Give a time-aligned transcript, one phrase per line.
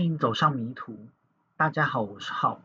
[0.00, 0.96] 欢迎走上迷途。
[1.58, 2.62] 大家好，我是浩。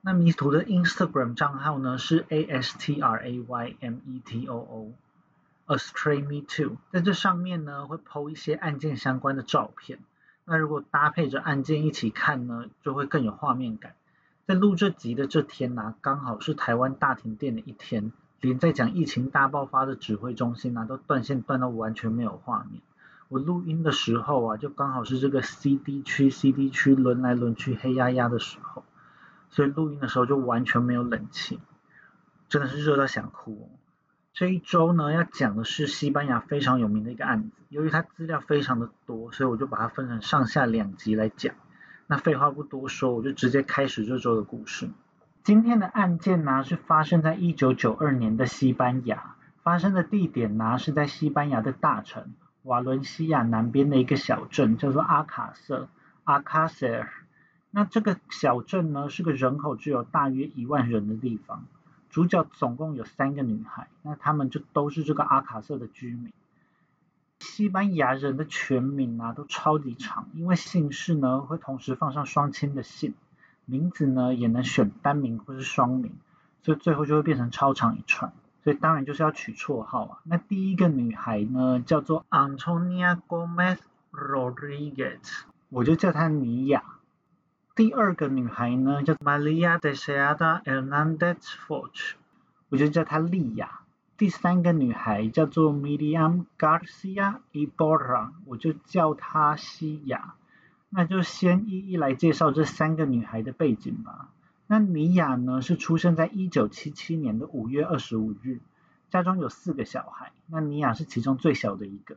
[0.00, 4.94] 那迷途的 Instagram 账号呢是 A S T R A Y M E T O
[5.66, 6.76] O，Astray Me Too。
[6.92, 9.98] 在这上面呢会 po 一些案件相关的照片。
[10.44, 13.94] 那如果搭配着案件一起看呢，就会更有画面感。
[14.46, 22.80] 在录这集的这天呢，刚好是台湾大停电的一天，连在讲疫情大爆发的指挥中心呢，都断线断到完全没有画面。
[23.32, 28.84] 我录音的时候啊，就刚好是这个 CD 区 CD 区轮来轮去黑压压的时候，
[29.48, 31.58] 所以录音的时候就完全没有冷气，
[32.50, 33.64] 真的是热到想哭哦。
[34.34, 41.54] 这一周呢，要讲的是西班牙非常有名的一个案子，由于它资料非常的多，所以我就把它分成上下两集来讲。
[42.06, 44.90] 那废话不多说，我就直接开始这周的故事。
[45.42, 52.34] 今天的案件呢，是发生在一九九二年的西班牙，发生的地点呢是在西班牙的大城。
[52.62, 55.88] 瓦伦西亚南边的一个小镇叫做阿卡瑟
[56.24, 57.12] 阿卡塞尔。
[57.70, 61.64] 那这个小镇呢是个人口只有大约一万人的地方。
[62.10, 66.32] 主角总共有三个女孩，那她们就都是这个阿卡瑟的居民。
[67.40, 73.14] 西班牙人的全名啊都超级长，因为姓氏呢会同时放上双亲的姓，
[73.64, 76.12] 名字呢也能选单名或是双名，
[76.62, 78.32] 所以最后就会变成超长一串。
[78.62, 80.18] 所以当然就是要取绰号啊。
[80.24, 83.78] 那第一个女孩呢，叫做 Antonia Gomez
[84.12, 86.84] Rodriguez，我就叫她尼亚。
[87.74, 92.12] 第二个女孩呢，叫 Maria Deseada Hernandez Forge，
[92.68, 93.80] 我就叫她莉亚。
[94.18, 100.34] 第三个女孩叫做 Miriam Garcia Iborra，我就叫她西亚。
[100.90, 104.28] 那就先一一来介绍这三个女孩的背景吧。
[104.72, 108.60] 那尼亚呢，是出生在一九七七年的五月二十五日，
[109.10, 112.16] 家中有四个小孩，那尼亚是其中最小的一个。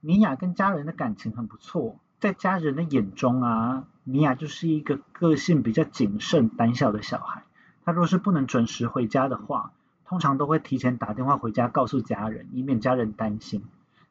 [0.00, 7.42] 尼亚跟家人的感情很不错，在家人的眼中啊，尼亚就是一个个性比较谨慎、胆小的小孩。
[7.84, 9.72] 他若是不能准时回家的话，
[10.04, 13.64] 通常都会提前打电话回家告诉家人，以免家人担心。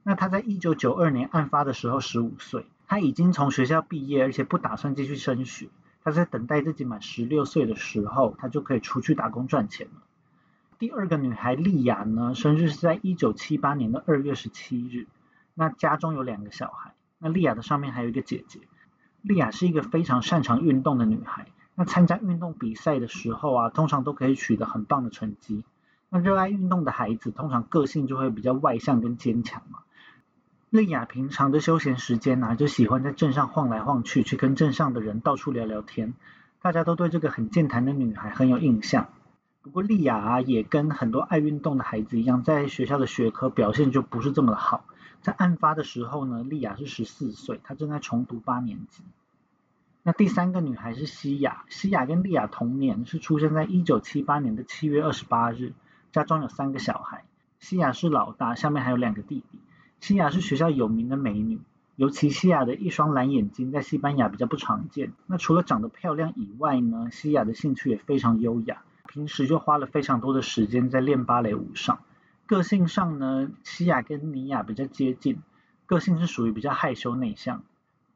[0.03, 5.69] 那他在一九九二年案发的时候十五岁，他已经从学校毕业，而且不打算继续升学。
[6.05, 10.03] 他在等待自己满十六岁的时候，他就可以出去打工赚钱了。
[10.77, 15.07] 第二个女孩莉亚呢，生日是在一九七八年的二月十七日。
[15.55, 18.59] 那家中有两个小孩，那莉亚的上面还有一个姐姐。
[19.23, 21.47] 莉亚是一个非常擅长运动的女孩。
[21.73, 25.63] 那参加运动比赛的时候啊，通常都可以取得很棒的成绩。
[26.09, 29.79] 那热爱运动的孩子，通常个性就会比较外向跟坚强嘛。
[30.75, 36.13] 丽亚平常的休闲时间呢，就喜欢在镇上晃来晃去，去跟镇上的人到处聊聊天。
[36.61, 39.07] 大家都对这个很健谈的女孩很有印象。
[39.61, 44.83] 不过丽亚啊，也跟很多爱运动的孩子一样，在学校的学科表现就不是这么的好。
[45.21, 49.01] 在案发的时候呢，丽亚是十四岁，她正在重读八年级。
[50.03, 55.71] 那第三个女孩是西雅，西雅跟丽亚同年，是出生在一九七八年的七月二十八日，
[56.11, 57.23] 家中有三个小孩，
[57.59, 59.59] 西雅是老大，下面还有两个弟弟。
[59.99, 61.59] 西雅是学校有名的美女，
[61.95, 65.13] 尤其西雅的一双蓝眼睛在西班牙比较不常见。
[65.25, 71.99] 那除了长得漂亮以外呢，西雅的兴趣也非常优雅，平时就花了非常多的时间在练芭蕾舞上。
[72.45, 75.39] 个性上呢，西雅跟尼亚比较接近，
[75.87, 77.63] 个性是属于比较害羞内向，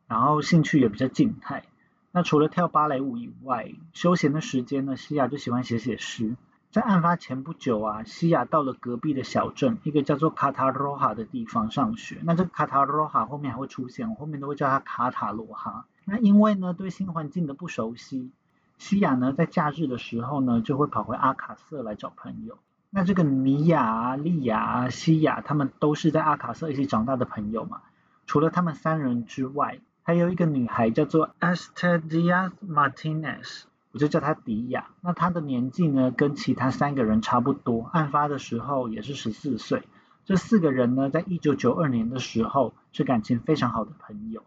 [0.08, 1.64] 然后兴趣也比较静态。
[2.12, 6.36] 那除了跳芭蕾舞以外，休闲的时间呢，西雅就喜欢写写诗。
[6.72, 12.20] 在案发前不久啊，西亚到了隔壁的小镇，一个叫做卡塔罗哈的地方上学。
[12.22, 15.88] 那这个卡塔罗哈后面还会出现，我后面都会叫它卡塔罗哈。
[16.06, 18.30] 那因为呢对新环境的不熟悉，
[18.78, 22.60] 西亚呢在假日的时候呢就会跑回阿卡瑟来找朋友。
[22.92, 27.82] 那这个尼亚、利亚、西亚他们都是在阿卡瑟一起长大的朋友嘛。
[28.28, 33.64] 除了他们三人之外，还有一个女孩叫做 Estedia Martinez。
[33.92, 39.84] 我就叫她迪亚，那她的年纪呢，跟其他三个人差不多，案发的时候也是十四岁。
[40.26, 44.44] 这四个人呢，在一九九二年的时候是感情非常好的朋友，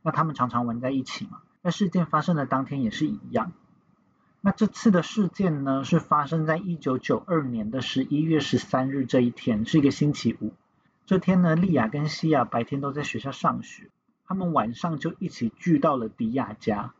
[0.00, 1.40] 那他们常常玩在一起嘛。
[1.60, 3.52] 那事件发生的当天也是一样。
[4.40, 10.54] 那这次的事件呢，是发生在一九九二年的十一月十三日这一天，是一个星期五。
[11.04, 13.90] 这天呢，莉亚跟西亚白天都在学校上学，
[14.26, 16.94] 他们晚上就一起聚到了迪亚家。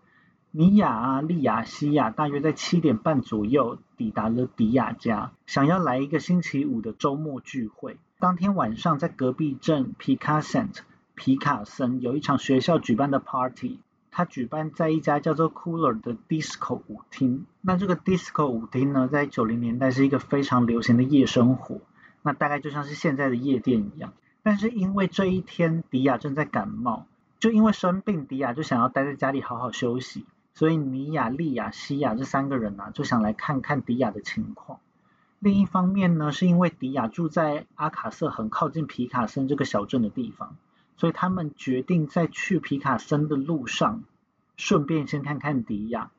[0.50, 7.98] 尼亚啊，利亚西亚大约在七点半左右抵达了迪亚家，想要来一个星期五的周末聚会。
[8.18, 10.70] 当天晚上，在隔壁镇皮卡森
[11.14, 13.78] 皮卡森有一场学校举办的 party，
[14.10, 17.44] 他举办在一家叫做 Cooler 的 disco 舞厅。
[17.60, 21.82] 那这个 disco 舞厅呢，在九零年代是一个非常流行的夜生活，
[22.22, 24.14] 那大概就像是现在的夜店一样。
[24.42, 27.06] 但是因为这一天迪亚正在感冒。
[27.38, 30.26] 就因为生病，迪亚就想要待在家里好好休息，
[30.58, 34.80] 所以尼亚、利亚、西亚这三个人啊，就想来看看迪亚的情况。
[35.38, 40.56] 另一方面呢，是因为迪亚住在阿卡瑟很靠近皮卡森这个小镇的地方，
[40.96, 44.02] 所以他们决定在去皮卡森的路上，
[44.56, 46.10] 顺便先看看迪亚，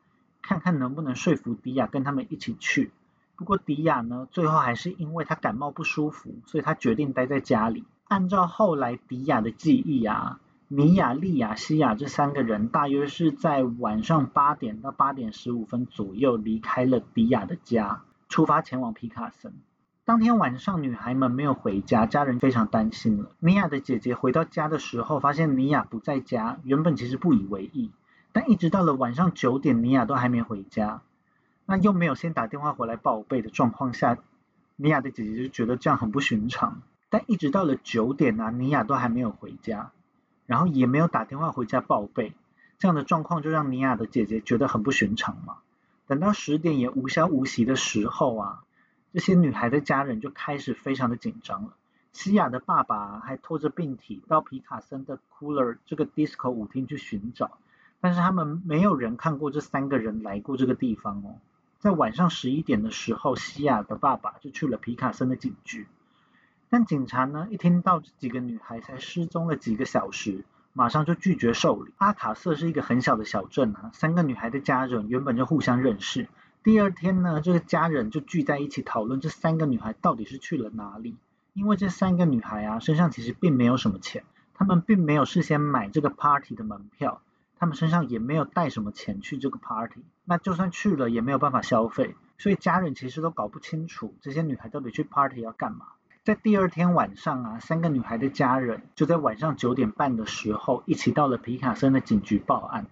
[0.42, 2.92] 看看能不能说服迪亚跟他们一起去。
[3.35, 7.83] 不过迪亚呢，最后还是因为他感冒不舒服，所以他决定待在家里。
[8.07, 10.39] 按照后来迪亚的记忆啊，
[10.71, 19.51] 米亚、利亚、西亚这三个人大约是在晚上八点到八点十五分左右离开了迪亚的家，出发前往皮卡森。
[20.06, 23.31] 当天晚上，女孩们没有回家，家人非常担心了。
[23.39, 27.89] 米亚的姐姐回到家的时候，发现米亚不在家，原本其实不以为意，
[28.31, 31.01] 但一直到了晚上九点，米亚都还没回家。
[31.66, 34.19] 那又没有先打电话回来报备的状况下，
[34.75, 36.83] 米亚的姐姐就觉得这样很不寻常。
[37.10, 39.92] 但一直到了九点啊，米亚都还没有回家，
[40.50, 42.34] 然后也没有打电话回家报备，
[42.80, 45.57] 这样的状况就让尼亚的姐姐觉得很不寻常嘛。
[46.07, 48.63] 等到十点也无消无息的时候啊，
[49.13, 51.75] 这些女孩的家人就开始非常的紧张了。
[52.13, 57.60] 西亚的爸爸还拖着病体到皮卡森的 Cooler 这个 Disco 舞厅去寻找，
[58.02, 61.36] 但是他们没有人看过这三个人来过这个地方哦。
[61.78, 65.86] 在晚上十一点的时候，西亚的爸爸就去了皮卡森的警局。
[66.69, 71.92] 但警察呢，一听到这几个女孩才失踪了几个小时，马上就拒绝受理。
[71.98, 76.27] 阿卡瑟是一个很小的小镇啊，三个女孩的家人原本就互相认识。
[76.62, 81.16] 第二天呢，这个家人就聚在一起讨论这三个女孩到底是去了哪里。
[81.54, 84.24] 因为这三个女孩啊，身上其实并没有什么钱，
[84.54, 87.21] 她们并没有事先买这个 party 的门票。
[87.57, 95.88] 他们身上也没有带什么钱去这个 party，那就算去了也没有办法消费，所以家人其实都搞不清楚这些女孩到底去 party 要干嘛。
[96.30, 102.86] 在第二天晚上啊，三个女孩的家人就在晚上九点半的时候一起到了皮卡森的警局报案。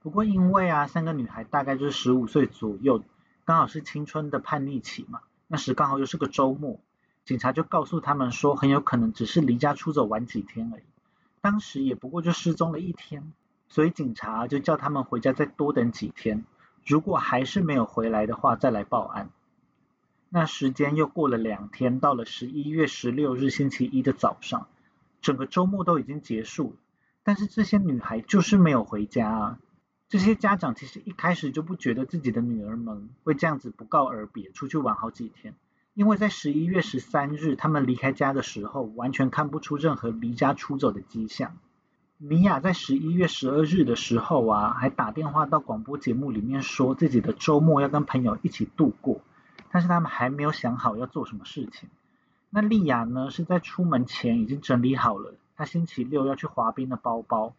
[0.00, 3.02] 不过因为啊，三个女孩大概就是十五岁左右，
[3.44, 6.80] 刚好是青春的叛逆期嘛，那时刚好又是个周末，
[7.26, 10.84] 警察就告诉他们说，很有可能只是离家出走玩几天而已，
[11.42, 13.34] 当时也不过就失踪了一天。
[13.68, 16.46] 所以警察就叫他们回家再多等几天，
[16.86, 19.28] 如果还是没有回来的话，再来报案。
[20.30, 24.68] 那时间又过了两天，到了十一月十六日星期一的早上，
[25.22, 26.76] 整个周末都已经结束了，
[27.22, 29.58] 但是这些女孩就是没有回家啊。
[30.10, 35.54] 这些家长其实一开始就不觉得自己的女儿们会这样子不告而别出去玩好几天，
[35.94, 41.56] 因为在十一月十三日他们离开家的时候，完全看不出任何离家出走的迹象。
[42.16, 49.20] 米娅在十一月十二日的时候啊，还打电话到广播节目里面说自己的周末要跟朋友一起度过，
[49.70, 51.88] 但是他们还没有想好要做什么事情。
[52.50, 57.52] 那莉亚呢，是在出门前已经整理好了她星期六要去滑冰的包包。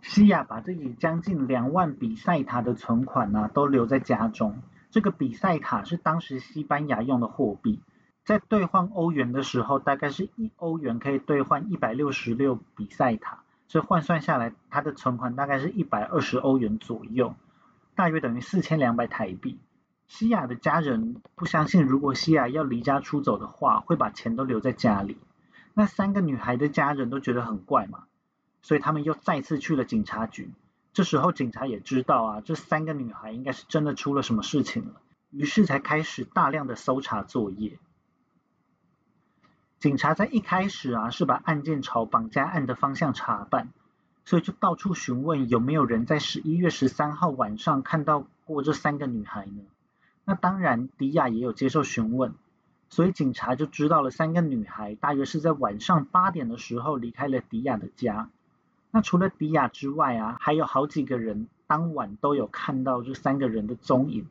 [0.00, 4.62] 西亚把自己将近两万比赛塔的存款呢，都留在家中。
[4.90, 7.80] 这个比赛塔是当时西班牙用的货币，
[8.24, 13.42] 在兑换欧元的时候，大概是一欧元可以兑换一百六十六比赛塔。
[13.68, 17.34] 所以换算下来，他的存款大概是一百二十欧元左右，
[17.94, 19.58] 大约等于四千两百台币。
[20.14, 25.16] 西雅的家人不相信，如果西雅要离家出走的话，会把钱都留在家里。
[25.72, 28.04] 那三个女孩的家人都觉得很怪嘛，
[28.60, 30.50] 所以他们又再次去了警察局。
[30.92, 35.00] 这时候警察也知道啊，这三个女孩应该是真的出了什么事情了，
[35.30, 37.78] 于是才开始大量的搜查作业。
[39.78, 43.70] 警察在一开始啊，是把案件朝绑架案的方向查办，
[44.26, 49.62] 所以就到处询问有没有人在十一月十三号晚上看到过这三个女孩呢？
[50.24, 52.34] 那当然，迪亚也有接受询问，
[52.88, 58.30] 所以警察就知道了三个女孩大约是在晚上八点的时候离开了迪亚的家。
[58.90, 64.26] 那除了迪亚之外啊，还有好几个人当晚都有看到这三个人的踪影。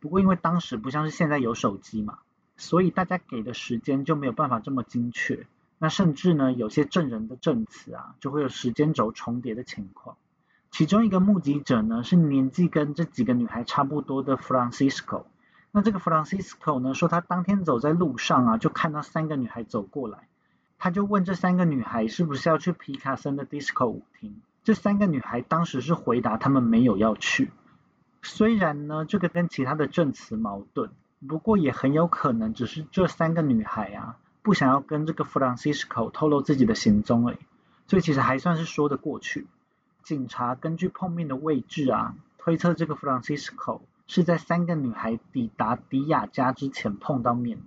[0.00, 2.18] 不过因为当时不像是现在有手机嘛。
[2.58, 5.46] 所以大家给的时间就没有办法这么精确，
[5.78, 10.16] 那甚至呢，有些证人的证词啊，就会有时间轴重叠的情况。
[10.76, 15.24] 其中一个目击者呢，是年纪跟这几个女孩差不多的 Francisco。
[15.70, 20.28] 那这个 Francisco 呢，说他当天走在路上啊，就看到三个女孩走过来，
[20.76, 24.42] 他就问这三个女孩是不是要去皮卡森的 disco 舞厅。
[24.64, 27.50] 这三个女孩当时是回答他们没有要去。
[28.20, 30.90] 虽然呢，这个跟其他的证词矛盾。
[31.26, 37.38] 不过也很有可能只是这三个女孩啊，不想要跟这个 Francisco 透露自己的行踪而已，
[37.86, 39.46] 所以其实还算是说得过去。
[40.06, 47.58] 警察根据碰面的位置啊，推测这个 Francisco 是在三个女孩抵达迪亚家之前碰到面。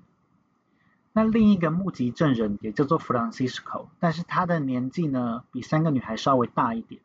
[1.11, 7.01] 那另一个目击证人也叫做 Francisco，但是他的年纪呢比三个女孩稍微大一点。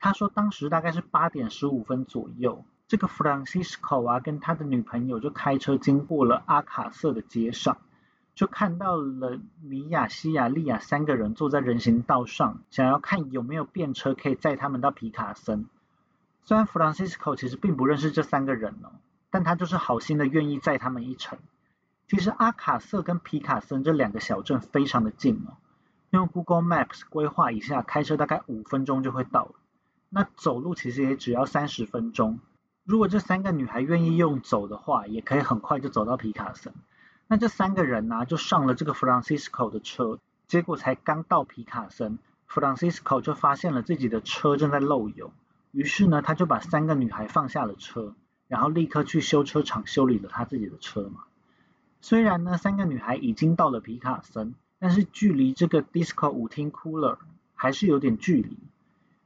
[0.00, 7.78] 他说当时大概是八点十五分左右，这个 Francisco 啊跟他的女朋友就开车经过了阿卡瑟的街上。
[8.34, 15.66] 就看到了米娅、西亚、利亚三个人坐在人行道上，想要看有没有便车可以载他们到皮卡森。
[16.42, 18.92] 虽然 Francisco 其实并不认识这三个人哦，
[19.30, 21.38] 但他就是好心的愿意载他们一程。
[22.08, 25.58] 其实阿卡瑟跟皮卡森这两个小镇非常的近哦，
[26.10, 29.52] 用 Google Maps 规划一下，开车大概五分钟就会到了。
[30.08, 32.40] 那走路其实也只要三十分钟。
[32.84, 36.72] 如果这三个女孩愿意用走的话，也可以很快就走到皮卡森。
[37.32, 40.18] 那这三个人呢，就上了这个 Francisco 的车，
[40.48, 42.18] 结果才刚到皮卡森
[42.48, 45.32] ，Francisco 就发现了自己的车正在漏油，
[45.70, 48.16] 于是呢，他就把三个女孩放下了车，
[48.48, 51.22] 然后立刻去修车厂修理了他自己的车嘛。
[52.00, 57.18] 虽然呢，三个女孩已经到了皮卡森，但是距离这个 Disco 舞厅 Cooler
[57.54, 58.58] 还是有点距离，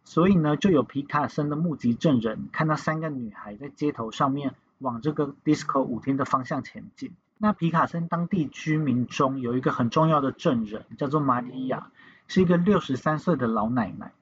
[0.04, 7.14] 所以呢，就有皮卡森的目击证人看到三个女孩在街头上面往这个 Disco 舞厅的方向前进。
[7.44, 11.90] 那皮卡森当地居民中有一个很重要的证人，叫做玛利亚，
[12.26, 14.14] 是一个六十三岁的老奶奶。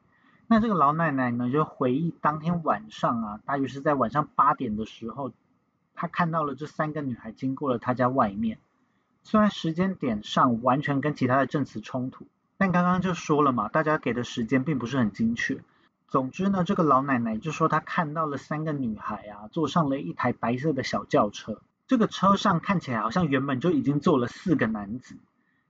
[0.48, 5.30] 那这个老奶奶呢，就回忆当天晚上啊，大约是在晚上八点的时候，
[5.94, 8.58] 她看到了这三个女孩经过了她家外面。
[9.22, 12.26] 虽然时间点上完全跟其他的证词冲突，
[12.58, 15.60] 但刚刚就说了嘛，大家给的时间并不是很精确。
[16.08, 21.60] 总之呢，这个老奶奶就说她看到了三个女孩啊，坐上了一台白色的小轿车。
[21.92, 25.18] 这个车上看起来好像原本就已经坐了四个男子。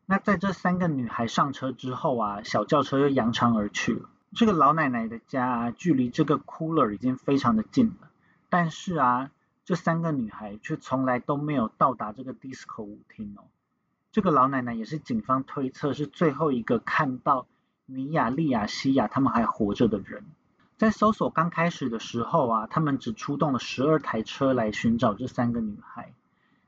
[0.06, 4.08] 那在这三个女孩上车之后啊，小轿车又扬长而去了。
[4.32, 8.08] 这个老奶奶的家啊距离这个 cooler 已经非常的近了，
[8.48, 9.32] 但是啊，
[9.64, 13.42] 这三个女孩却从来都没有到达这个 disco 舞厅哦。
[14.12, 17.48] 这个老奶奶也是警方推测是最后一个看到
[17.84, 20.24] 米亚利亚西亚他们还活着的人。
[20.82, 26.12] 在搜索刚开始的时候啊，他们只出动了十二台车来寻找这三个女孩。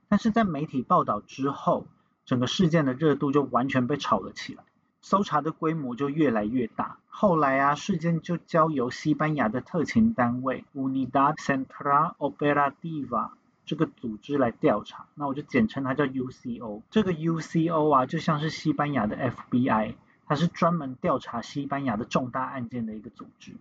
[0.07, 1.85] 但是在媒体报道之后，
[2.25, 4.63] 整个事件的热度就完全被炒了起来，
[5.01, 6.97] 搜查的规模就越来越大。
[7.09, 13.31] 后来啊，事件就交由西班牙的特勤单位 Unidad Central Operativa
[13.65, 15.07] 这个组织来调查。
[15.15, 16.81] 那我就简称它叫 UCO。
[16.89, 19.95] 这个 UCO 啊，就像是西班牙的 FBI，
[20.25, 23.51] 它是专门调查西班牙的重大案件的一个组织。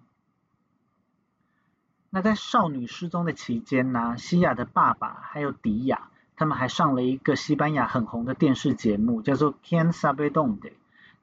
[2.15, 10.61] 那在少女失踪的期间呢，西雅的爸爸还有迪亚，他们还上了一个西班牙很红的电视节目，叫做《Quién sabe dónde》。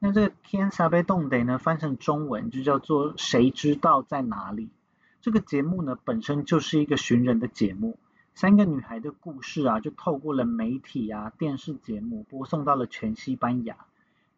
[0.00, 4.68] 那这个《Quién sabe dónde》呢，翻成中文就叫做“谁知道在哪里”。
[5.22, 7.98] 这个节目呢，本身就是一个寻人的节目，
[8.34, 13.78] 三个女孩的故事啊，就透过了媒体啊、电视节目播送到了全西班牙。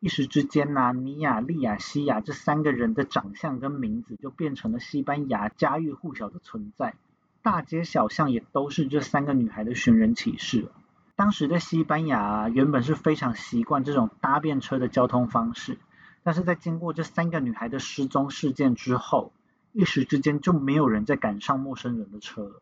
[0.04, 6.94] 一时之间呐，米娅、利亚、西亚这三个人的长相跟名字就变成了西班牙家喻户晓的存在，
[7.40, 10.68] 大街小巷也都是这三个女孩的寻人启事。
[11.16, 15.78] 当时的西班牙原本是非常习惯这种搭便车的交通方式，
[16.22, 19.32] 但是在经过这三个女孩的失踪事件之后，
[19.72, 22.60] 一时之间就没有人再赶上陌生人的车了，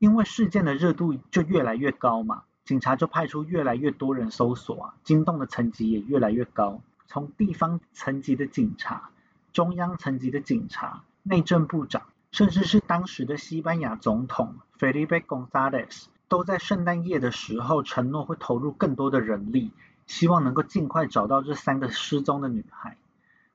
[0.00, 2.42] 因为事件的热度就越来越高嘛。
[2.66, 6.80] 警察就派出越来越多人搜索啊，惊动的层级也越来越高。
[7.06, 9.10] 从地方层级的警察、
[9.52, 19.70] 中央层级的警察、内政部长，甚至是当时的西班牙总统 Felipe González，都在圣诞夜的时候承诺会投入更多的人力，
[20.08, 22.96] 希望能够尽快找到这三个失踪的女孩。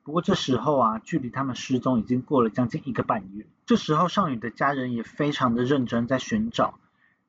[0.04, 3.46] 不过这时候啊，距离他们失踪已经过了将近一个半月。
[3.66, 6.76] 这时候少女的家人也非常的认真在寻找。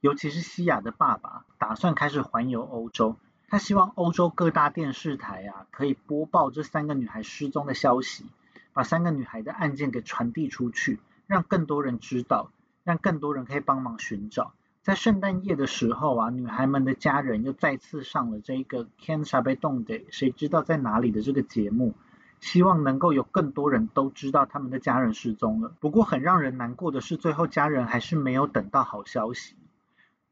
[0.03, 3.15] 尤其是西亚的爸爸打算开始环游欧洲，
[3.47, 8.27] 他希望欧洲各大电视台啊可以播报这三个女孩失踪的消息，
[8.73, 12.51] 把三个女孩的案件给传递出去，让更多人知道，
[12.83, 14.55] 让更多人可以帮忙寻找。
[14.83, 21.95] 在圣诞夜的时候啊，女孩们的家人又再次上了这一个 Can Sabe Donde 谁知道在哪里的这个节目，
[22.41, 25.73] 希望能够有更多人都知道他们的家人失踪了。
[25.79, 29.55] 不过很让人难过的是，最后家人还是没有等到好消息。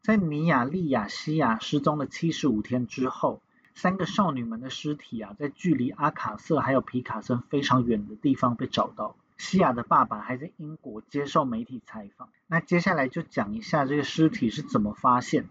[0.02, 3.42] 在尼亚利亚西亚失踪的七十五天之后，
[3.75, 9.14] 三个少女们的尸体啊，在距离阿卡瑟还有皮卡森非常远的地方被找到。
[9.37, 12.30] 西亚的爸爸还在英国接受媒体采访。
[12.47, 15.49] 那接下来就讲一下这个尸体是怎么发现的。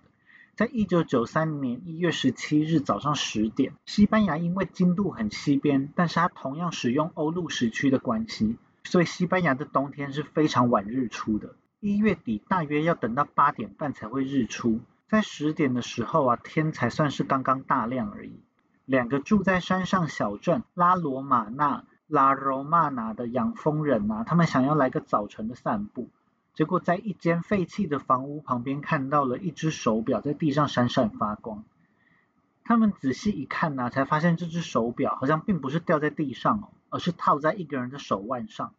[0.56, 11.54] 在一九九三年一月十七日早上十点，西班牙因为经度很西边，但是它同样使用欧陆时区的关系，所以西班牙的冬天是非常晚日出的。
[11.82, 18.34] 一月底大约要等到八点半才会日出，在十点的时候啊，天才算是刚刚大亮而已。
[18.84, 26.10] 两个住在山上小镇拉罗马纳拉罗马纳的养蜂人啊，他们想要来个早晨的散步，
[26.54, 31.64] 结果在一间废弃的房屋旁边看到了一只手表在地上闪闪发光。
[32.66, 38.74] 他们仔细一看呢，才发现这只手表好像并不是掉在地上哦，而是套在一个人的手腕上，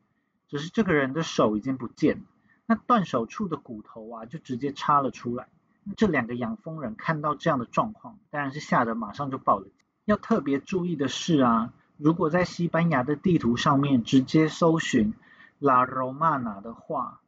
[0.49, 2.23] 只是这个人的手已经不见了，
[2.71, 5.49] 那断手处的骨头啊就直接插了出来。
[5.97, 9.73] 这两个养蜂人看到这样的状况，当然是吓得马上就报了警。
[10.05, 15.15] 要特别注意的是啊，如果在西班牙的地图上面直接搜寻
[15.59, 17.21] 拉罗马纳的话，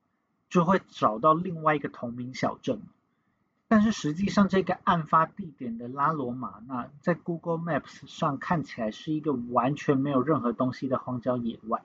[0.48, 2.80] 就会找到另外一个同名小镇。
[3.66, 11.82] 但是实际上，这个案发地点的拉罗马纳在 Google Maps 上看起来是一个完全没有任何东西的荒郊野外。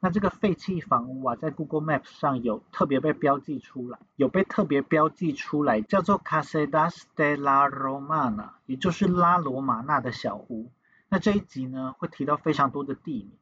[0.00, 10.70] 那这个废弃房屋啊，在 Google Maps 上有特别被标记出来，有被特别标记出来，叫做 Casedas de la Romana，也就是拉罗马纳的小屋。
[11.08, 13.32] 那这一集呢，会提到非常多的地名，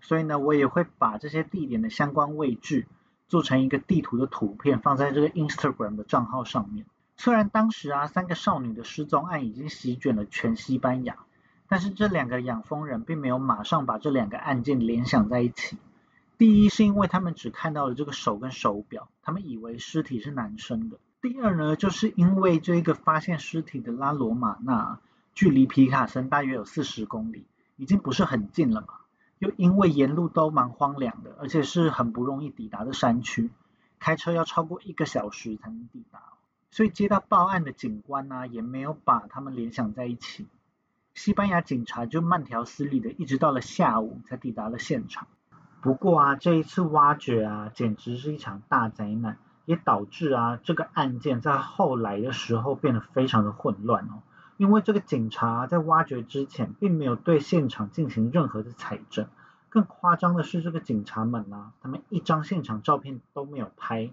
[0.00, 2.86] 所以呢，我也会把这些地点的相关位置
[3.26, 6.86] 做成一个地图的图片，放在这个 Instagram 的账号上面。
[7.16, 11.16] 虽然当时啊，三个少女的失踪案已经席卷了全西班牙，
[11.66, 15.76] 但是这两个养蜂人并没有马上把这两个案件联想在一起。
[16.44, 20.98] 第一是因为他们只看到了这个手跟手表，他们以为尸体是男生的。
[21.22, 25.00] 第二呢，就是因为这个发现尸体的拉罗马纳
[25.34, 27.46] 距离皮卡森大约有四十公里，
[27.76, 28.88] 已经不是很近了嘛。
[29.38, 33.50] 又因为沿路都蛮荒凉的，而且是很不容易抵达的山区，
[33.98, 36.20] 开车要超过一个小时才能抵达，
[36.70, 40.46] 所以接到报案的警官呢，也没有把他们联想在一起。
[41.14, 45.26] 西班牙警察就慢条斯理的，一直到了下午才抵达了现场。
[45.84, 54.22] 不过啊，这一次挖掘啊，简直是一场大灾难，也导致啊这个案件在后来的时候变得非常的混乱哦。
[54.56, 59.26] 因为这个警察在挖掘之前，并没有对现场进行任何的采证。
[59.68, 64.08] 更夸张的是，这个警察们啊，他们一张现场照片都没有拍，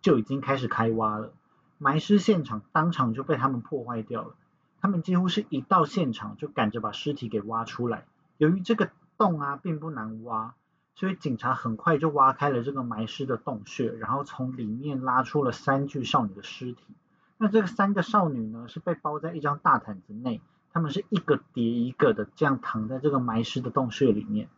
[0.00, 1.32] 就已经开始开挖了。
[1.76, 4.34] 埋尸现场当场就被他们破坏掉了。
[4.80, 8.06] 他们几乎是一到现场就赶着把尸体给挖出来。
[8.38, 10.54] 由于这个洞啊并不难挖。
[10.94, 16.82] 所以警察很快就挖开了这个埋尸的洞穴，然后从里面拉出了三具少女的尸体。
[17.38, 20.40] 那这个三个少女呢，是被包在一张大毯子内，
[20.72, 24.48] 她们是一个叠一个的这样躺在这个埋尸的洞穴里面。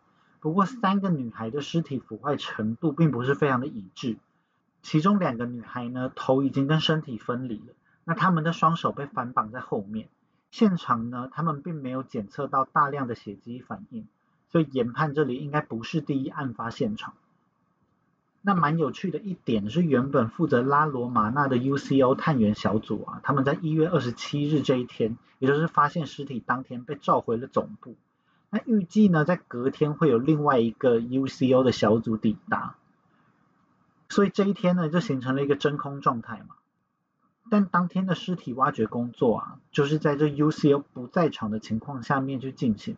[0.41, 4.19] 不过三个女孩的尸体腐坏程度并不是非常的一致，
[4.83, 10.09] 其中两个女孩呢，头已经跟身体分离了，那她们的双手被反绑在后面。
[10.51, 14.07] 现场呢，他们并没有检测到大量的血迹反应。
[14.55, 17.15] 所以研判这里应该不是第一案发现场。
[18.41, 27.97] 那蛮有趣的一点是，原本负责拉罗马纳的 UCO 探员小组啊，他们在一月二十七日这一天，也就是发现尸体当天，被召回了总部。
[28.49, 32.77] 那预计呢，在隔天会有另外一个 UCO 的小组抵达。
[34.09, 36.55] 所以这一天呢，就形成了一个真空状态嘛。
[37.51, 42.97] 但当天的尸体挖掘工作啊，就是在这 UCO 不在场的情况下面去进行。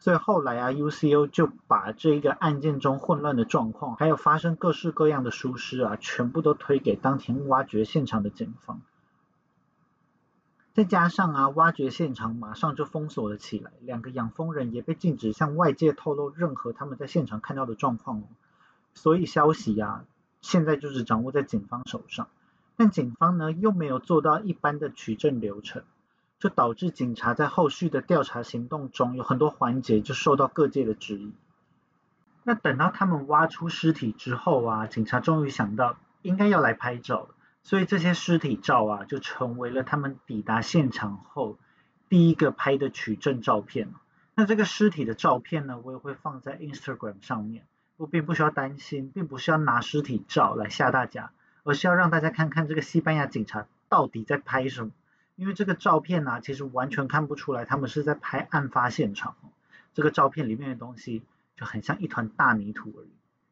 [0.00, 8.80] 所以后来啊，UCO 就把这一个案件中混乱的状况，还有发生各式各样的疏失啊，全部都推给当天挖掘现场的警方。
[10.72, 18.22] 再加上啊，挖掘现场马上就封锁了起来，两个养蜂人也被禁止向外界透露任何他们在现场看到的状况哦。
[18.94, 20.04] 所以消息啊，
[20.40, 22.28] 现在就是掌握在警方手上，
[22.76, 25.82] 但警方呢又没有做到一般的取证流程。
[26.38, 31.32] 就导致警察在后续的调查行动中有很多环节就受到各界的质疑。
[32.44, 37.28] 那等到他们挖出尸体之后啊，警察终于想到应该要来拍照了，
[37.62, 41.58] 所以这些尸体照啊就成为了他们抵达现场后
[42.08, 43.92] 第一个拍的取证照片。
[44.34, 47.66] 那这个尸体的照片呢，我也会放在 Instagram 上面。
[47.96, 51.32] 我并不需要担心，并不是要拿尸体照来吓大家，
[51.64, 54.92] 而是要让大家看看这个西班牙警察到底在拍什么。
[55.38, 59.36] 因为这个照片呢，其实完全看不出来他们是在拍案发现场。
[59.94, 61.22] 这个照片里面的东西
[61.56, 63.08] 就很像一团大泥土而已。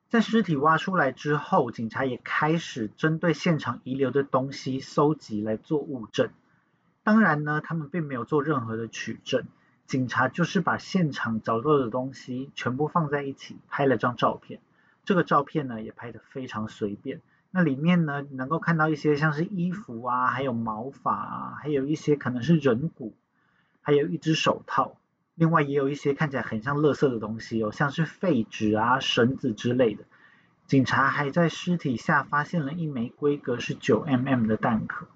[0.08, 6.30] 在尸体挖出来之后，警察也开始针对现场遗留的东西搜集来做物证。
[7.04, 9.44] 当然呢，他们并没有做任何的取证，
[9.86, 14.58] 警察就是把现场找到的东西全部放在一起拍了张照片。
[15.04, 17.20] 这个照片呢，也拍得非常随便。
[17.56, 23.14] 那里面呢，能够看到一些像是衣服啊，还有毛发啊，还有一些可能是人骨，
[23.80, 24.98] 还有一只手套，
[25.34, 30.04] 另外也有一些看起来很像垃圾的东西哦，像是废纸啊、绳子之类的。
[30.66, 35.06] 警察还在尸体下发现了一枚规格是九 mm 的弹壳。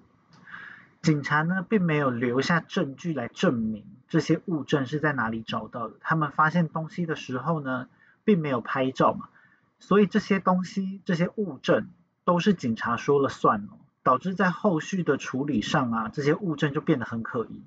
[1.03, 5.93] 警察呢并没有留下证据来证明这些物证是在哪里找到的。
[6.01, 7.87] 他们发现东西的时候呢，
[8.23, 9.29] 并没有拍照嘛，
[9.77, 11.87] 所以这些东西、这些物证
[12.23, 17.61] 都是警察说了算哦，导致在后续的处理上啊，这些物证就变得很可疑，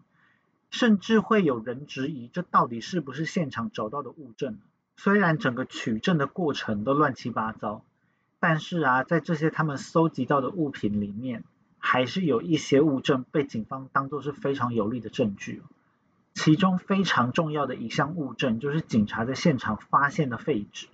[0.70, 4.58] 甚至会有人质疑这到底是不是现场找到的物证。
[4.96, 7.82] 虽然整个取证的过程都乱七八糟。
[8.40, 11.44] 但是啊，在这些他们搜集到的物品里面，
[11.78, 15.62] 还是有一些物证被警方当作是非常有力的证据。
[16.34, 20.88] 其中非常重要的一项物证，就是警察在现场发现的废纸。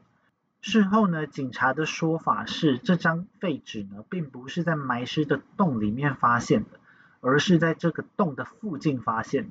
[0.63, 6.79] 事后呢，警察的说法是，这张废纸呢，并不是在埋尸的洞里面发现的，
[7.21, 9.51] 而是在这个洞的附近发现的。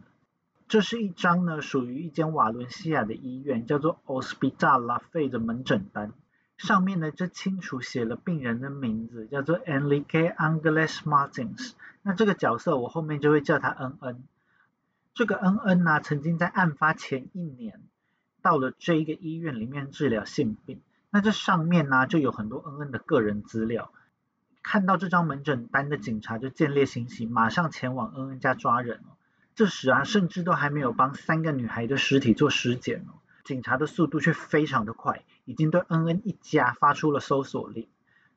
[0.68, 6.14] 这是一张呢，属于一间瓦伦西亚的医院，叫做 Ospital La Fe 的门诊单。
[6.58, 11.72] 上面呢就清楚写了病人的名字，叫做 Enrique Angeles Martins。
[12.04, 14.24] 那这个角色我后面就会叫他恩恩。
[15.16, 17.82] 这个恩恩呢，曾经在案发前一年
[18.44, 20.82] 到了这一个医院里面治疗性病。
[21.12, 23.92] 那这上面呢就有很多恩恩的个人资料。
[24.62, 29.16] 看到这张门诊单的警察就见猎心喜，马上前往恩恩家抓人哦。
[29.56, 33.20] 这时啊，甚至都还没有帮三个女孩的尸体做尸检哦。
[33.44, 37.88] 警察的速度却非常的快，已经对恩恩一家发出了搜索令。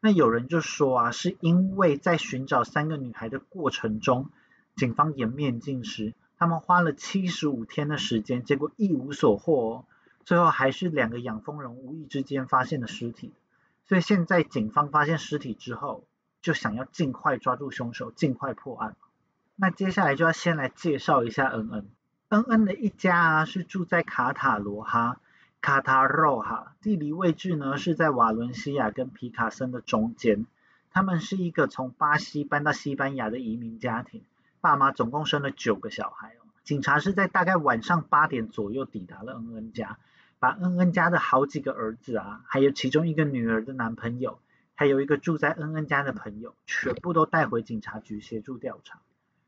[0.00, 4.30] 那有人就说啊，是因为在寻找三个女孩的过程中，
[4.74, 9.84] 警方颜面尽失，他们花了七十五天的时间，结果一无所获哦。
[10.24, 13.32] 最后还是两个养蜂人无意之间发现了尸体。
[13.86, 16.04] 所以现在警方发现尸体之后，
[16.40, 18.96] 就想要尽快抓住凶手，尽快破案。
[19.56, 21.88] 那接下来就要先来介绍一下恩恩。
[22.28, 25.20] 恩恩的一家啊，是住在卡塔罗哈，
[25.60, 30.46] 卡塔罗哈，地理位置呢是在瓦伦西亚跟皮卡森的中间。
[30.90, 34.22] 他们是一个从巴西搬到西班牙的移民家庭，
[34.60, 36.48] 爸妈总共生了九个小孩哦。
[36.64, 39.98] 警察是在大概晚上八点左右抵达了恩恩家，
[40.42, 44.40] 把恩恩家的好几个儿子啊，还有其中一个女儿的男朋友，
[44.74, 48.98] 还有一个住在恩恩家的朋友，全部都带回警察局协助调查。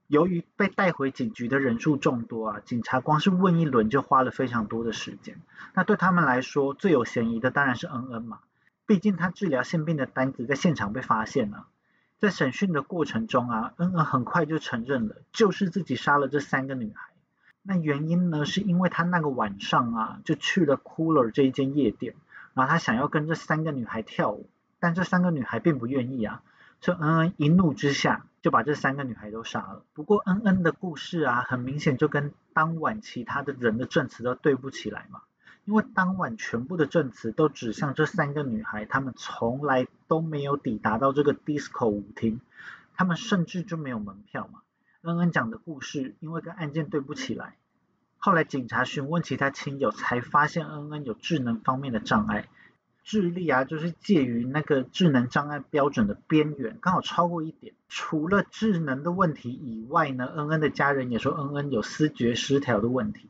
[0.06, 5.40] 由于被带回警局的人数众多啊，警察光是问一轮就花了非常多的时间。
[5.74, 8.38] 那对他们来说，最有嫌疑的当然是恩恩嘛，
[8.86, 11.66] 毕竟他治疗性病的单子在现场被发现了。
[12.20, 17.13] 在审讯的过程中啊，恩恩很快就承认了，就是自己杀了这三个女孩。
[17.66, 22.14] 那原因呢，是因为他那个晚上啊，就去了 Cooler 这一间夜店，
[22.52, 24.50] 然后他想要跟这三个女孩跳舞，
[24.80, 26.42] 但这三个女孩并不愿意啊。
[26.82, 29.82] 这恩恩一怒之下就把这三个女孩都杀了。
[29.94, 35.22] 不过恩恩的故事啊，很明显就跟当晚其他的人的证词都对不起来嘛。
[35.64, 42.42] 因为当晚全部的证词都指向这三个女孩，她们从来都没有抵达到这个 disco 舞厅，
[42.94, 44.60] 她们甚至就没有门票嘛。
[45.04, 47.58] 恩恩讲的故事因为跟案件对不起来，
[48.16, 52.48] 后来警察询问其他亲友，才发现恩恩有智能方面的障碍。
[53.02, 57.74] 智力啊，就是介于那个智能障碍标准的边缘，刚好超过一点。
[57.86, 63.28] 除了智能的问题以外呢，恩恩的家人也说恩恩有思觉失调的问题。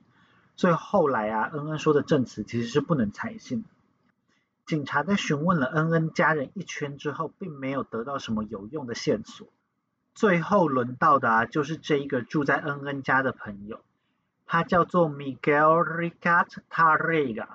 [0.54, 3.64] 所以后来啊，恩恩说的证词其实是不能采信。
[4.64, 9.48] 警察在询问了恩恩家人一圈之后，并没有得到什么有用的线索。
[10.14, 13.80] 最后轮到的啊，就是这一个住在恩恩家的朋友，
[14.46, 17.48] 他叫做 Miguel Ricat Tarrega。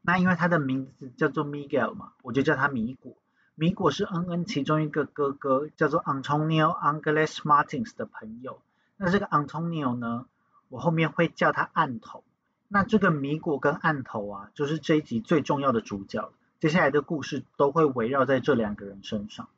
[0.00, 3.12] 那因为他的名字叫做 Miguel 嘛，我就叫他米果。
[3.54, 8.60] 米果是恩恩其中一个哥哥，叫做 Antonio Angeles Martins 的朋友。
[8.96, 10.26] 那这个 Antonio 呢，
[10.68, 12.24] 我后面会叫他案头。
[12.68, 16.32] 那这个米果跟案头啊，就是这一集最重要的主角。
[16.60, 19.48] 接下来的故事都会围绕在这两个人身上。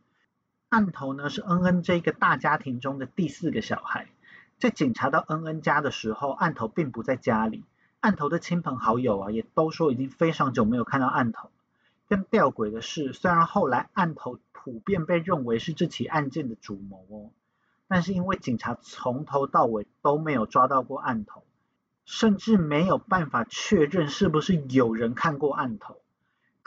[0.69, 4.09] 案头呢是恩恩这个大家庭中的第四个小孩。
[4.59, 7.65] 在警察到恩恩家的时候，案头并不在家里。
[8.01, 11.51] 案头的亲朋好友啊，也都说已经非常久没有看到案头。
[12.09, 17.31] 更吊诡的是，虽然后来案头普遍被认为是这起案件的主谋哦，
[17.89, 21.43] 但是因为警察从头到尾都没有抓到过案头，
[22.05, 26.01] 甚至没有办法确认是不是有人看过案头，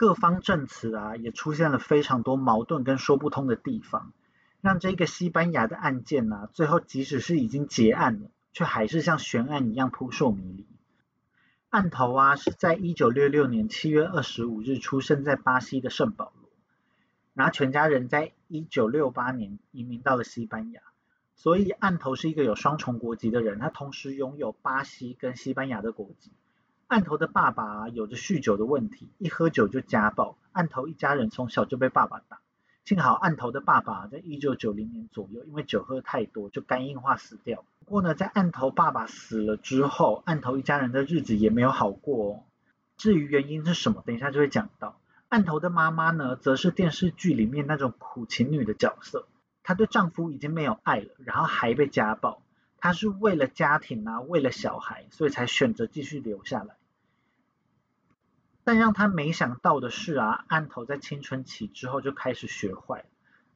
[0.00, 4.14] 各方证词啊也出现了非常多矛盾跟说不通的地方，
[4.62, 10.66] 让这个西班牙的案件呢，最后即使是已经结案了，却还是像悬案一样扑朔迷离。
[11.68, 16.48] 案头啊，是在一九六六年七月二十五日出生在巴西的圣保罗，
[17.34, 20.80] 然后全家人在一九六八年移民到了西班牙，
[21.34, 26.32] 所以案头是一个有双重国籍的人，他同时拥有巴西跟西班牙的国籍。
[26.90, 32.40] 案头的爸爸有着酗酒的问题，一喝酒就家暴，案头一家人从小就被爸爸打。
[32.84, 37.64] 幸好案头的爸爸在一九九零年左右，因为酒喝太多就肝硬化死掉。
[37.78, 42.32] 不过呢，在案头爸爸死了之后，案头一家人的日子也没有好过。
[42.32, 42.42] 哦。
[42.96, 44.98] 至于原因是什么，等一下就会讲到。
[45.28, 49.28] 案头的妈妈呢，则是电视剧里面那种苦情女的角色。
[49.62, 52.42] 她对丈夫已经没有爱了，然后还被家暴。
[52.78, 56.74] 她是为了家庭啊，为了小孩，所以才选择继续留下来。
[58.64, 63.04] 但让他没想到的是啊，案头在青春期之后就开始学坏，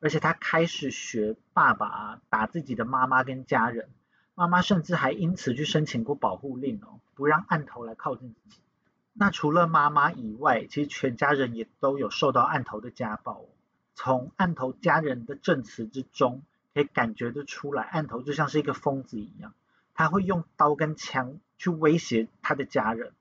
[0.00, 3.88] 而且他开始学爸爸打自己的妈妈跟家人。
[4.34, 8.58] 妈妈甚至还因此去申请过保护令哦，不让案头来靠近自己。
[9.12, 13.44] 那除了妈妈以外，其实全家人也都有受到案头的家暴。
[13.94, 16.42] 从案头家人的证词之中，
[16.74, 19.54] 可以感觉得出来，案头就像是一个疯子一样，
[19.94, 23.12] 他会用刀跟枪去威胁他的家人，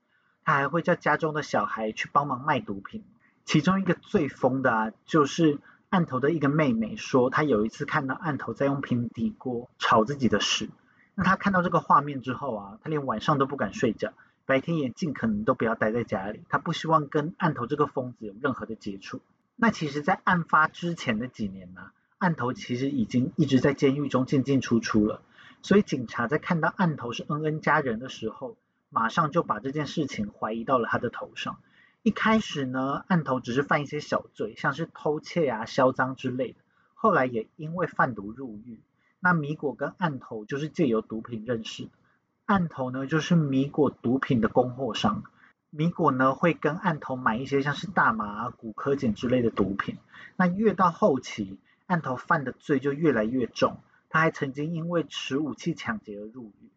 [0.44, 3.02] 他还会叫家中的小孩去帮忙卖毒品。
[3.44, 5.58] 其中一个最疯的啊，就是
[5.90, 10.70] 案头的一个妹妹说，她有一次看到案头在用平底锅炒自己的屎，
[11.14, 14.12] 那她看到这个画面之后啊，她连晚上都不敢睡觉。
[14.46, 19.20] 白天也尽可能都不要待在家里，她不希望跟案头这个疯子有任何的接触。
[19.56, 25.22] 那其实，在案发之前的几年呢，案头其实已经一直在监狱中进进出出了。
[25.62, 28.56] 所以警察在看到案头是恩恩家人的时候，
[28.94, 31.58] 马上就把这件事情怀疑到了他的头上。
[32.04, 36.58] 一开始呢，案头只是犯一些小罪，像是偷窃啊、销赃之类的。
[36.94, 38.78] 后来也因为贩毒入狱。
[39.18, 41.90] 那米果跟案头就是借由毒品认识的。
[42.44, 45.24] 案头呢，就是米果毒品的供货商。
[45.70, 49.98] 米果呢，会跟案头买一些像是大麻、啊、古柯碱之类的毒品。
[50.36, 53.78] 那越到后期，案头犯的罪就越来越重。
[54.08, 56.70] 他还曾经因为持武器抢劫而入狱。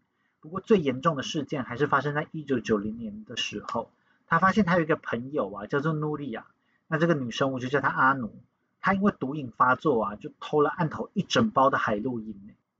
[0.48, 3.92] 不过最严重的事件还是发生在一九九零年的时候。
[4.28, 6.46] 他发现他有一个朋友啊，叫做努利亚。
[6.88, 8.34] 那这个女生我就叫她阿努。
[8.80, 12.34] 她因为毒瘾发作啊，就偷了案头一整包的海洛因。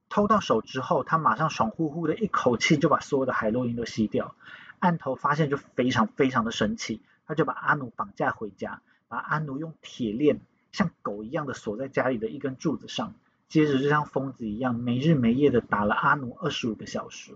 [0.08, 4.34] 偷到手之后，他马上爽乎乎的一口气就把所有的海洛因都吸掉。
[4.80, 10.40] 案头发现就非常非常的神奇，他就把阿努绑架回家，把阿努用铁链
[10.72, 13.14] 像狗一样的锁在家里的一根柱子上，
[13.50, 17.34] 接着就像疯子一样没日没夜的打了阿努二十五个小时。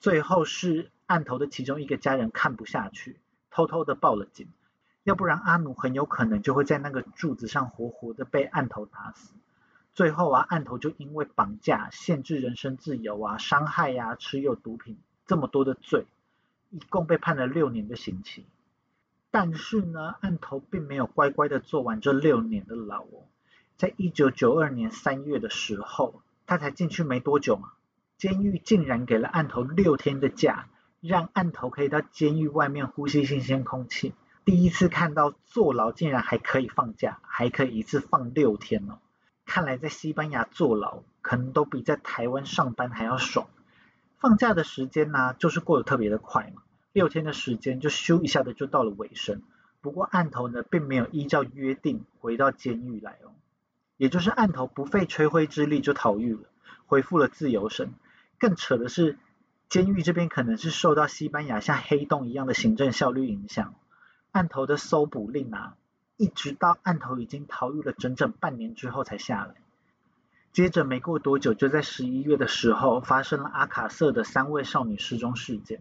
[0.00, 3.18] 最后是案头的其中一个家人看不下去，
[3.50, 4.48] 偷偷的报了警，
[5.02, 9.32] 要不然阿努很有可能就会在那个柱子上活活的被案头打死。
[9.94, 16.06] 最后啊，案头就因为绑架、限制人身自由啊、伤害呀、持有毒品这么多的罪，
[16.70, 18.46] 一共被判了六年的刑期。
[19.32, 23.26] 但是呢，案头并没有乖乖的做完这六年的牢哦。
[23.76, 27.72] 在一九九二年三月的时候，他才进去没多久嘛，
[28.18, 30.66] 监狱竟然给了案头六天的假，
[31.00, 34.12] 让案头可以到监狱外面呼吸新鲜空气。
[34.44, 38.98] 第一次看到坐牢竟然还可以放假，还可以一次放六天哦。
[39.46, 43.46] 看来在西班牙坐牢，可能都比在台湾上班还要爽。
[44.18, 49.42] 放假的时间呢，就是过得特别的快嘛，六天的时间就咻一下的就到了尾声。
[49.80, 53.30] 不过案头呢，并没有依照约定回到监狱来哦，
[53.96, 56.40] 也就是案头不费吹灰之力就逃狱了，
[56.86, 57.92] 恢复了自由身。
[58.38, 59.18] 更扯的是，
[59.68, 63.74] 监狱这边可能是受到西班牙像黑洞一样的行政效率影响，
[64.32, 65.76] 案头的搜捕令啊。
[66.16, 69.54] 一直到案头已经逃狱了整整半年之后才下来。
[70.52, 75.80] 接着没过多久，就在十一月的时候，发生了阿卡瑟的三位少女失踪事件。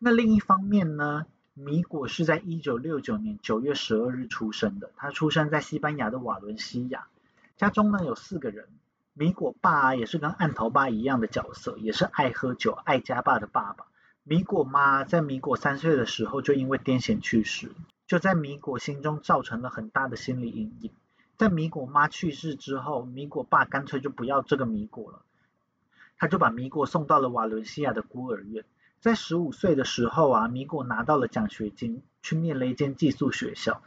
[0.00, 7.06] 那另一方面呢，米果是在一九六九年九月十二日出生的，他出生在西班牙的瓦伦西亚，
[7.56, 8.66] 家中呢有四个人。
[9.14, 13.86] 米果爸也是跟案头爸一样的角色，也是爱喝酒、爱家爸的爸爸。
[14.24, 17.70] 米果妈在米果三岁的时候就因为癫痫去世。
[18.06, 20.90] 就在米果心中造成了很大的心理阴影。
[21.38, 25.22] 在米果妈去世之后，米果爸干脆就不要这个米果了，
[26.18, 28.64] 他就把米果送到了瓦伦西亚的孤儿院。
[29.00, 33.82] 在十五岁的时候啊，米果拿到了奖学金，去念了一间寄宿学校。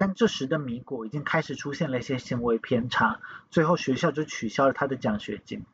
[0.00, 5.66] 但这时的米果已经开始出现了一些行为偏差，最后学校就取消了他的奖学金，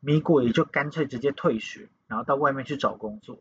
[0.00, 3.38] 米果也就干脆直接退学，然后到外面去找工作。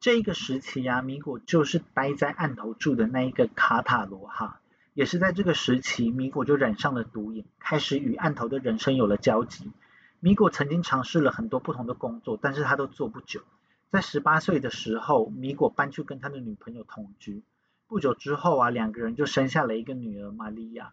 [0.00, 4.62] 这一个时期啊，米果就是待在案头住的那一个卡塔罗哈，
[4.94, 9.70] 也是在这个时期，米果就染上了毒瘾，开始与案头的人生有了交集。
[10.18, 13.42] 米果曾经尝试了很多不同的工作，但是他都做不久。
[13.90, 17.42] 在十八岁的时候，米果搬去跟他的女朋友同居，
[17.88, 20.92] 不久之后啊，两个人就生下了一个女儿玛利亚。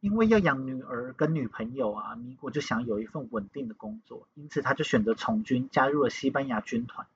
[0.00, 7.08] 因为要养女儿跟女朋友啊，米果就想有一份稳定的工作，因此他就选择从军，加入了西班牙军团。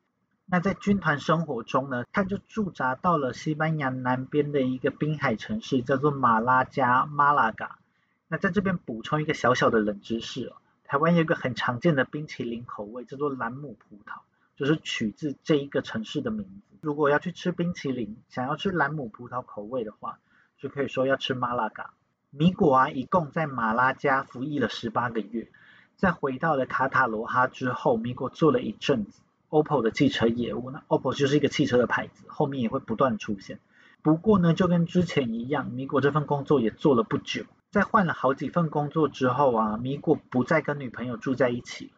[0.47, 7.79] 那在军团生活中呢，他就驻扎到了西班牙南边的一个滨海城市，叫做马拉加马拉嘎。
[8.27, 14.23] 那在这边补充一个小小的冷知识哦，台湾有一个很常见的冰淇淋口味叫做蓝姆葡萄，
[14.63, 16.77] 就是取自这一个城市的名字。
[16.83, 20.21] 如果要去吃冰淇淋，想要吃兰姆葡萄口味的话，
[20.57, 21.95] 就可以说要吃马拉嘎。
[22.31, 25.51] 米果啊，一共在马拉加服役了十八个月，
[25.97, 29.21] 在回到了卡塔罗哈之后，米果做了一阵子。
[29.51, 33.59] OPPO 的汽车业务，那 OPPO 就是一个汽车的牌子，后面也会不断出现。
[34.01, 41.93] 不过呢，就跟之前一样，米果这份工作也做了不久，在换了好几份工作之后啊，米果不再跟女朋友住在一起了，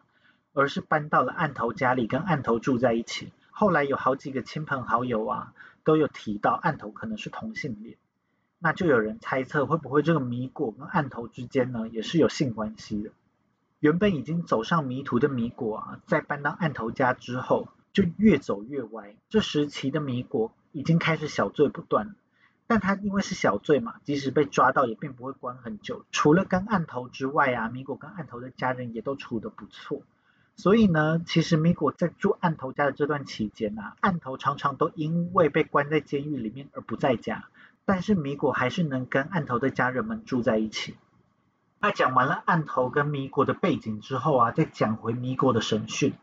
[0.55, 3.31] 而是搬到了案头家里跟案头住在一起。
[3.51, 7.97] 后来有好几个亲朋好友啊，都有提到案头可能是同性恋，
[8.57, 13.11] 那就有人猜测会不会这个米果跟案头之间呢，也是有性关系的。
[13.79, 19.15] 原本已经走上迷途的米果啊，在搬到案头家之后，就越走越歪。
[19.29, 22.15] 这时期的米果已经开始小罪不断，
[22.65, 26.05] 但他因为是小罪嘛，即使被抓到也并不会关很久。
[26.11, 30.01] 除了跟案头之外啊，米果跟案头的家人也都处得不错。
[30.57, 37.49] 所以呢，其实米果在住案头家的这段期间啊，案头常常都因为被关在监狱里面而不在家，
[37.83, 40.95] 但是米果还是能跟案头的家人们住在一起。
[41.79, 46.13] 那讲完了案头跟米果的背景之后啊，再讲回米果的审讯。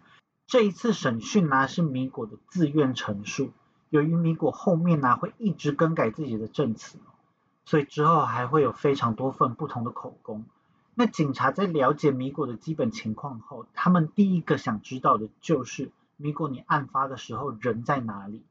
[0.47, 3.53] 这一次审讯呢是米果的自愿陈述。
[3.91, 6.99] 由于米果后面呢会一直更改自己的证词，
[7.67, 10.47] 所以之后还会有非常多份不同的口供。
[10.95, 18.43] 那警察在了解米果的基本情况后，他们第一个想知道的就是米果你案发的时候人在哪里？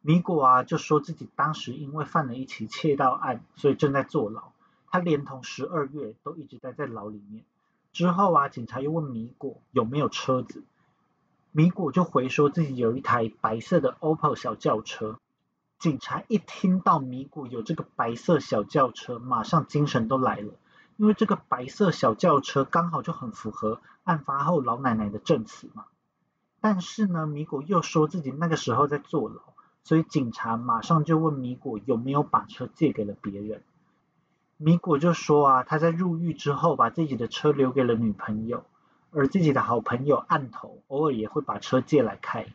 [0.00, 4.52] 米果啊就说自己当时因为犯了一起窃盗案，所以正在坐牢。
[4.92, 7.44] 他连同十二月都一直待在牢里面。
[7.92, 10.62] 之后啊，警察又问米果有没有车子，
[11.50, 15.18] 米果就回说自己有一台白色的 OPPO 小轿车。
[15.80, 20.54] 警察一听到米果有这个白色小轿车，马上精神都来了，
[21.00, 25.86] 因为这个白色小轿车刚好就很符合案发后老奶奶的证词嘛。
[26.60, 29.40] 但是呢，米果又说自己那个时候在坐牢，
[29.82, 33.62] 所以警察马上就问米果有没有把车借给了别人。
[34.58, 38.66] 米果就说啊，他在入狱之后把自己的车留给了女朋友，
[39.10, 42.46] 而自己的好朋友案头偶尔也会把车借来开。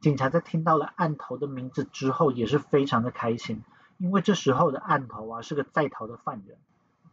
[0.00, 3.64] 警察在听到了案头的名字之后也是非常的开心，
[3.96, 6.58] 因为这时候的案头啊是个在逃的犯人，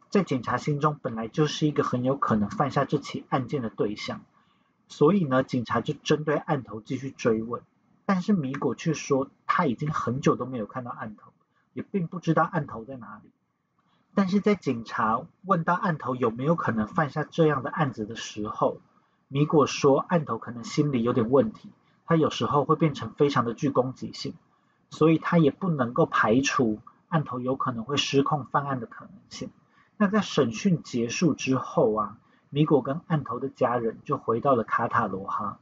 [0.09, 4.21] 在警察心中本来就是一个很有可能犯下这起案件的对象，
[4.87, 7.61] 所以呢，警察就针对案头继续追问，
[8.05, 11.33] 但是米果却说他已经很久都没有看到案头，
[11.73, 13.31] 也并不知道案头在哪里。
[14.13, 18.79] 但是在警察问到案头有没有可能犯下这样的案子的时候，
[19.27, 21.69] 米果说案头可能心里有点问题，
[22.05, 24.33] 他有时候会变成非常的具攻击性，
[24.89, 29.49] 所以他也不能够排除案头有可能会失控犯案的可能性。
[29.97, 32.17] 那在审讯结束之后啊，
[32.49, 35.59] 米果跟案头的家人就回到了卡塔罗哈，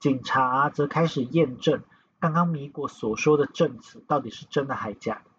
[0.00, 1.82] 警察则开始验证
[2.18, 5.30] 刚刚米果所说的证词到底是真的还假的。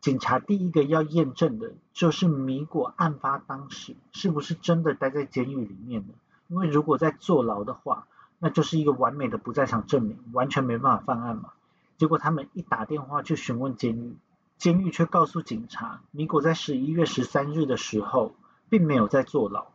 [0.00, 6.14] 警察第一个要验证的就是米果案发当时是不是真的待在监狱里面的，
[6.48, 8.06] 因为如果在坐牢的话，
[8.38, 11.52] 那就是一个完美的不在场证明，完全没办法犯案嘛。
[11.96, 14.16] 结果他们一打电话去询问监狱，
[14.64, 18.34] 监狱却告诉警察，米果在十一月十三日的时候
[18.70, 19.66] 并没有在坐牢。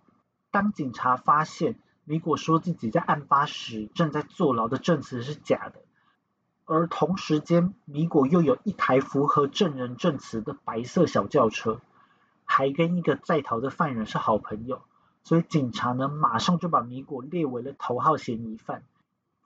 [0.49, 5.83] 当警察发现米果说自己在案发时正在坐牢的证词是假的。
[6.65, 11.81] 而同时间，米果又有一台符合证人证词的白色小轿车，
[12.43, 14.81] 还跟一个在逃的犯人是好朋友，
[15.21, 18.81] 所以警察呢马上就把米果列为了头号嫌疑犯。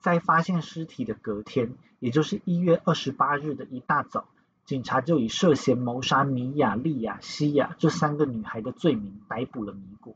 [0.00, 4.26] 在发现尸体的隔天，也就是一月二十八日的一大早，
[4.64, 10.14] 警察就以涉嫌谋杀米亚、利亚、西亚这三个女孩的罪名逮捕了米果。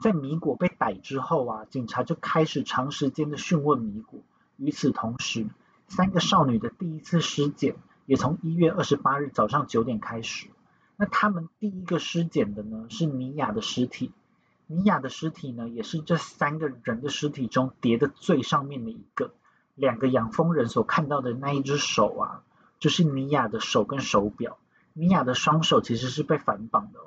[0.00, 4.20] 在米果被逮之后啊，警察就开始长时间的讯问米果。
[4.56, 5.46] 与此同时，
[5.88, 10.48] 三个少女的第一次尸检也从一月二十八日早上九点开始。
[10.96, 14.12] 那他们第一个尸检的呢是米娅的尸体，
[14.66, 19.32] 米娅的尸体呢也是这三个人的尸体中叠的最上面的一个。
[19.80, 22.42] 两个养蜂人所看到的那一只手啊，
[22.78, 24.58] 就是米娅的手跟手表。
[24.92, 27.00] 米娅的双手其实是被反绑的，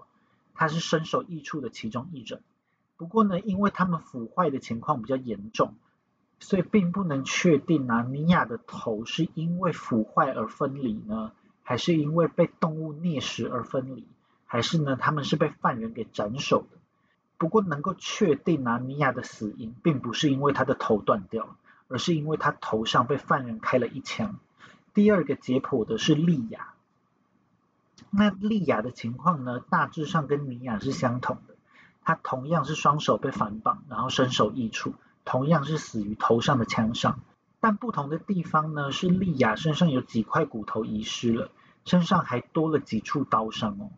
[0.56, 2.42] 她是身首异处的其中一人。
[2.98, 5.76] 不过呢，因为他们腐坏的情况比较严重。
[6.40, 14.06] 所以并不能确定啊，米娅的头是因为腐坏而分离呢，还是因为被动物啮食而分离，
[14.46, 16.78] 还是呢他们是被犯人给斩首的？
[17.38, 21.56] 不过能够确定啊，米娅的死因并不是因为她的头断掉了，
[21.88, 24.40] 而是因为他头上被犯人开了一枪。
[24.94, 26.74] 第二个解剖的是莉亚，
[28.12, 31.56] 那莉亚的情况呢，大致上跟米娅是相同的，
[32.04, 34.94] 她同样是双手被反绑，然后身首异处，
[35.26, 37.20] 同样是死于头上的枪伤。
[37.60, 41.50] 但不同的地方呢，是莉亚身上有几块骨头遗失了，
[41.86, 43.90] 身上还多了几处刀伤哦。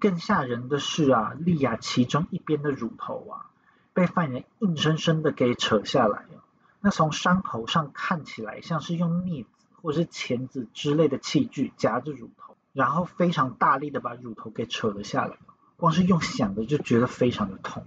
[0.00, 3.46] 更吓人的是啊，莉亚其中一边的乳头啊，
[3.92, 6.42] 被犯人硬生生的给扯下来了。
[6.80, 9.50] 那从伤口上看起来，像是用镊子
[9.82, 15.36] 或是钳子之类的器具夹着乳头，然后非常大力的把乳头给扯了下来。
[15.76, 17.86] 光是用想的就觉得非常的痛。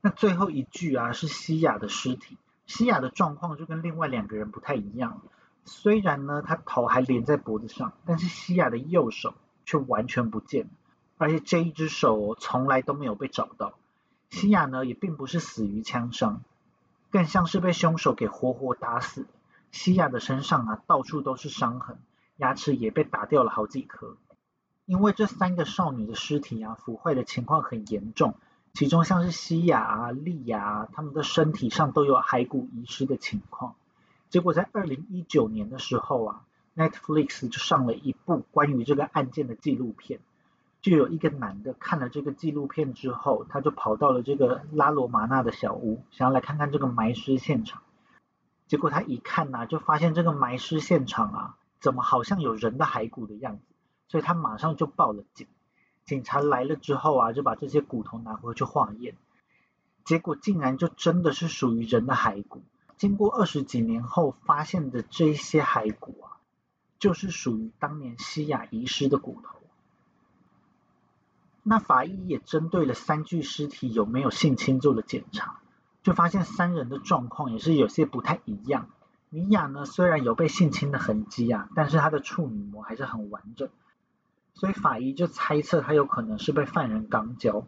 [0.00, 2.38] 那最后一具啊，是西亚的尸体。
[2.66, 5.22] 西亚的状况就跟另外两个人不太一样，
[5.64, 10.68] 虽然呢，他头还连在脖子上，但是西亚的右手却完全不见，
[11.16, 13.74] 而且这一只手从来都没有被找到。
[14.30, 16.42] 西亚呢，也并不是死于枪伤，
[17.10, 19.26] 更像是被凶手给活活打死。
[19.70, 21.98] 西亚的身上啊，到处都是伤痕，
[22.36, 24.16] 牙齿也被打掉了好几颗。
[24.86, 28.34] 因为这三个少女的尸体啊，腐坏的情况很严重。
[28.72, 33.74] 其中像是西亚啊、利亚啊，他们的身体上都有骸骨遗失的情况。
[34.30, 36.44] 结果在二零一九年的时候啊
[36.76, 40.20] ，Netflix 就上了一部关于这个案件的纪录片。
[40.80, 47.82] 就有一个男的看了这个纪录片之后，他就跑到了这个拉罗马纳的小屋，想要来看看这个埋尸现场。
[48.68, 53.62] 结果他一看呐，就发现这个埋尸现场啊，怎么好像有人的骸骨的样子，
[54.06, 55.46] 所以他马上就报了警。
[56.04, 59.16] 警察来了之后啊，就把这些骨头拿回去化验，
[60.04, 62.62] 结果竟然就真的是属于人的骸骨。
[62.96, 66.38] 经过二十几年后发现的这些骸骨啊，
[66.98, 69.57] 就是属于当年西亚遗失的骨头。
[71.68, 75.60] 那法医也针对了三具尸体有没有性侵做了检查，
[76.02, 78.88] 就发现三人的状况也是有些不太一样。
[79.28, 83.68] 尼亚呢，虽然有被性侵的痕迹啊，但是她的处女膜还是很完整。
[84.54, 87.64] 所以法医就猜测他有可能是被犯人肛交。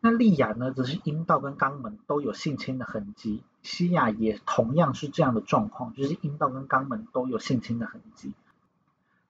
[0.00, 3.42] 那莉亚呢，则是阴道跟肛门都有性侵的痕迹。
[3.62, 8.34] 西亚也同样是这样的状况，就是阴道跟肛门都有性侵的痕迹。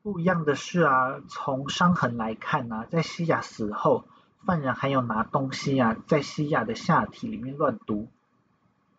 [0.03, 4.05] 不一样的是啊，从伤痕来看啊，在西亚死后，
[4.45, 8.09] 犯人还有拿东西啊，在西亚的下体里面乱读，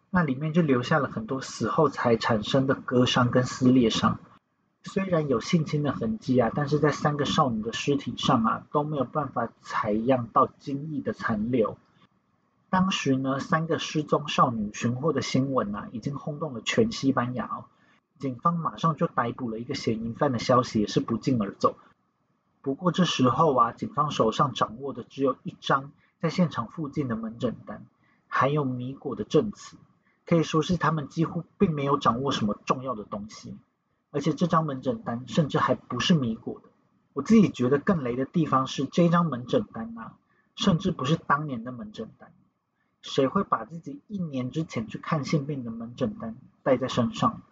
[0.09, 4.19] 那里面就留下了很多死后才产生的割伤跟撕裂伤。
[4.83, 11.77] 虽然有性侵的痕迹啊，但是在三个少女的尸体上啊都没有办法采样到精液的残留。
[12.69, 17.65] 当时呢，三个失踪少女寻获的新闻啊，已经轰动了全西班牙哦。
[18.19, 21.75] 警方马上就逮捕了一个嫌疑犯的消息也是不胫而走。
[22.65, 27.85] 不过这时候啊，警方手上掌握的只有一张在现场附近的门诊单，
[28.27, 29.77] 还有米果的证词，
[30.25, 33.55] 可以说是他们几乎并没有掌握什么重要的东西。
[34.09, 36.69] 而且这张门诊单甚至还不是米果的。
[37.13, 40.15] 我自己觉得更雷的地方是这张门诊单啊，
[40.55, 42.33] 甚至不是当年的门诊单。
[43.03, 47.43] 谁会把自己一年之前去看性病的门诊单带在身上？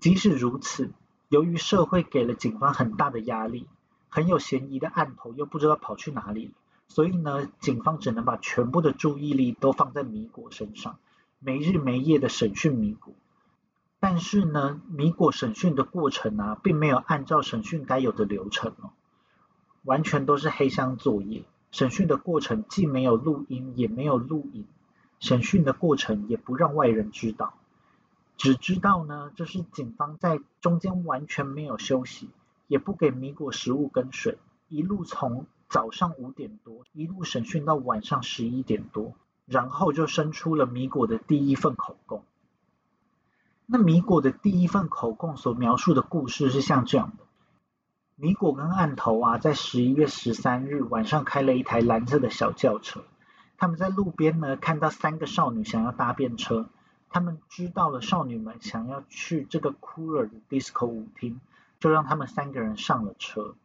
[0.00, 0.90] 即使如此，
[1.28, 3.68] 由于社会给了警方很大的压力，
[4.14, 6.52] 很有嫌疑的案头又不知道跑去哪里，
[6.86, 11.00] 所以呢，警方只能把全部的注意力都放在米果身上，
[11.40, 13.12] 没日没夜的审讯米果。
[13.98, 18.92] 但是呢，米果审讯的过程啊，并没有按照审讯该有的流程哦，
[19.82, 21.42] 完全都是黑箱作业。
[21.72, 24.64] 审讯的过程既没有录音，也没有录影，
[25.18, 27.54] 审讯的过程也不让外人知道，
[28.36, 32.30] 只知道呢，这是警方在中间完全没有休息，
[32.66, 34.38] 也不给米果食物跟水，
[34.68, 39.14] 一路从早上五点多一路审讯到晚上十一点多，
[39.46, 42.24] 然后就生出了米果的第一份口供。
[43.66, 47.24] 那米果的第一份口供所描述的故事是像这样的：
[48.14, 53.02] 米果跟案头啊，在十一月十三日晚上开了一台蓝色的小轿车。
[53.56, 56.68] 他们在路边呢看到三个少女想要搭便车，
[57.08, 61.40] 他们知道了少女们想要去这个 Cooler 的 Disco 舞厅，
[61.84, 63.56] 就让他们三个人上了车。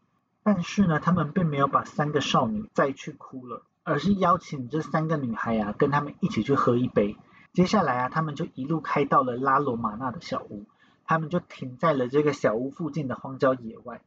[0.43, 7.15] 但是呢，他们并没有把三个少女载去哭了而是邀请这三个女孩啊跟他们一起去喝一杯。
[7.53, 10.65] 接下来啊，他们就一路开到了拉罗马纳的小屋，
[11.05, 14.01] 他们就停在了这个小屋附近的荒郊野外。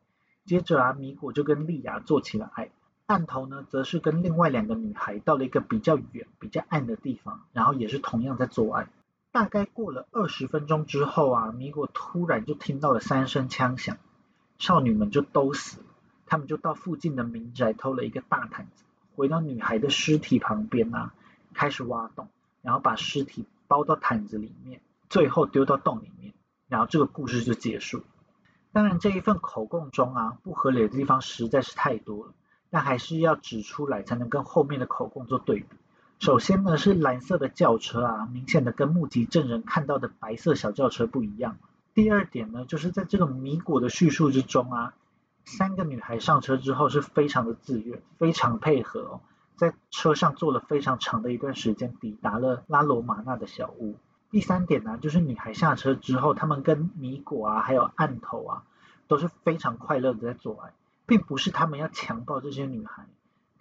[0.45, 2.69] 接着啊，米果就跟莉亚做起了爱，
[3.07, 8.89] 弹头呢，则是跟另外两个女孩到了一个比较远、比较暗的地方，然后也是同样在做爱。
[9.33, 13.97] 大概过了二十分钟之后啊，米果突然就听到了三声枪响，
[14.59, 15.87] 少女们就都死了。
[16.27, 18.85] 他们就到附近的民宅偷了一个大毯子，
[19.17, 21.15] 回到女孩的尸体旁边啊，
[21.55, 22.29] 开始挖洞。
[22.61, 26.33] 然后把尸体包到毯子里面，最后丢到洞里面，
[26.69, 28.05] 然后这个故事就结束。
[28.71, 32.35] 当然这一份口供中啊，不合理的地方实在是太多了，
[32.71, 35.67] 但还是要指出来才能跟后面的口供做对比。
[36.23, 41.57] 首先呢是蓝色的轿车啊，明显的跟目击证人看到的白色小轿车不一样。
[41.95, 44.95] 第二点呢，就是在这个米果的叙述之中啊，
[45.45, 49.21] 三个女孩上车之后是非常的自愿，非常配合哦，
[49.57, 53.97] 在车上坐了非常长的一段时间，抵达了拉罗马纳的小屋。
[54.31, 58.63] 第三点呢，就是女孩下车之后，他们跟米果啊，还有案头啊，
[59.09, 60.73] 都是非常快乐的在做爱，
[61.05, 63.09] 并不是他们要强暴这些女孩。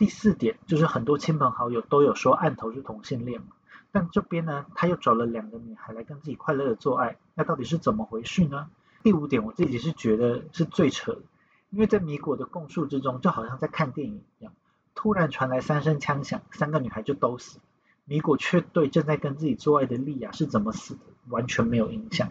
[0.02, 3.50] 第四点就是很多亲朋好友都有说案头是同性恋嘛，
[3.92, 8.68] 但这边呢，他又找了两个女孩来跟自己快乐的做爱，那到底是怎么回事呢？
[9.04, 11.22] 第五点我自己是觉得是最扯的，
[11.70, 14.54] 因为在米果的供述之中，就好像在看电影一样，
[14.96, 17.64] 突然传来三声枪响，三个女孩就都死了。
[18.06, 22.30] 米果却对正在跟自己做爱的莉亚是怎么死的完全没有印象。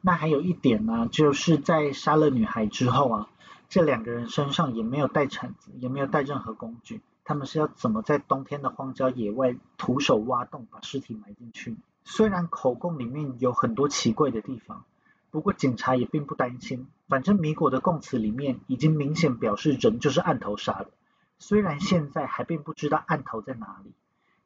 [0.00, 3.28] 那还有一点呢，就是在杀了女孩之后啊，
[3.74, 11.76] 这两个人身上也没有带铲子，也没有带任何工具，他们是要怎么在冬天的荒郊野外徒手挖洞把尸体埋进去？
[12.04, 14.84] 虽然口供里面有很多奇怪的地方，
[15.32, 20.90] 不过警察也并不担心，反正米果的供词里面已经明显表示人就是案头杀的，
[21.40, 23.90] 虽然现在还并不知道案头在哪里。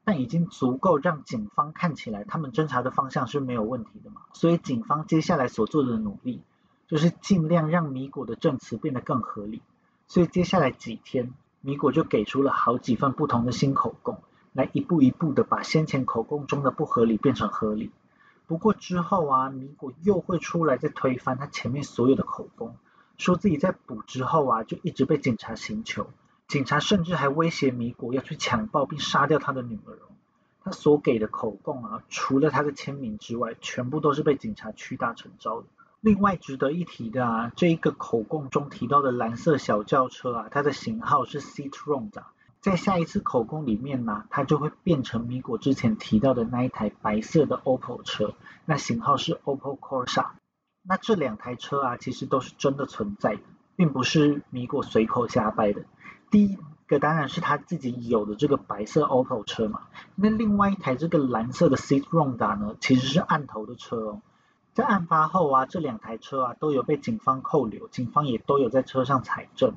[0.05, 4.23] 但已经足够让警方看起来他们侦查的方向是没有问题的嘛？
[4.33, 6.41] 所以警方接下来所做的努力，
[6.89, 9.63] 就是尽量让米果的证词变得更合理。
[10.09, 14.19] 所以接下来几天，米果就给出了好几份不同的新口供，
[14.53, 17.93] 来一步一步的把先前口供中的不合理变成合理。
[18.47, 22.75] 不过之后啊，米果又会出来再推翻他前面所有的口供，
[23.19, 26.09] 说自己在捕之后啊，就一直被警察刑求。
[26.47, 29.99] 警察甚至还威胁米果要去强暴并杀掉他的女儿。
[30.65, 35.67] 他所给的口供啊，除了他的签名之外，全部都是被警察屈打成招的。
[36.01, 42.25] 另外值得一提的啊，这一个口供中提到的蓝色小轿车啊，它的型号是 Citroen 的。
[42.61, 48.35] 在下一次口供里面呢，它就会变成米果之前提到的那一台白色的 Opel 车，
[48.65, 50.27] 那型号是 Opel Corsa。
[50.83, 53.43] 那这两台车啊，其实都是真的存在的，
[53.75, 55.83] 并不是米果随口瞎掰的。
[56.31, 59.83] 第一个当然是他自己有的这个白色 Opel 车嘛，
[60.15, 64.21] 那另外一台这个蓝色的 Citroen 呢，其实是案头的车哦。
[64.79, 69.75] 在案发后啊，这两台车啊都有被警方扣留，警方也都有在车上采证。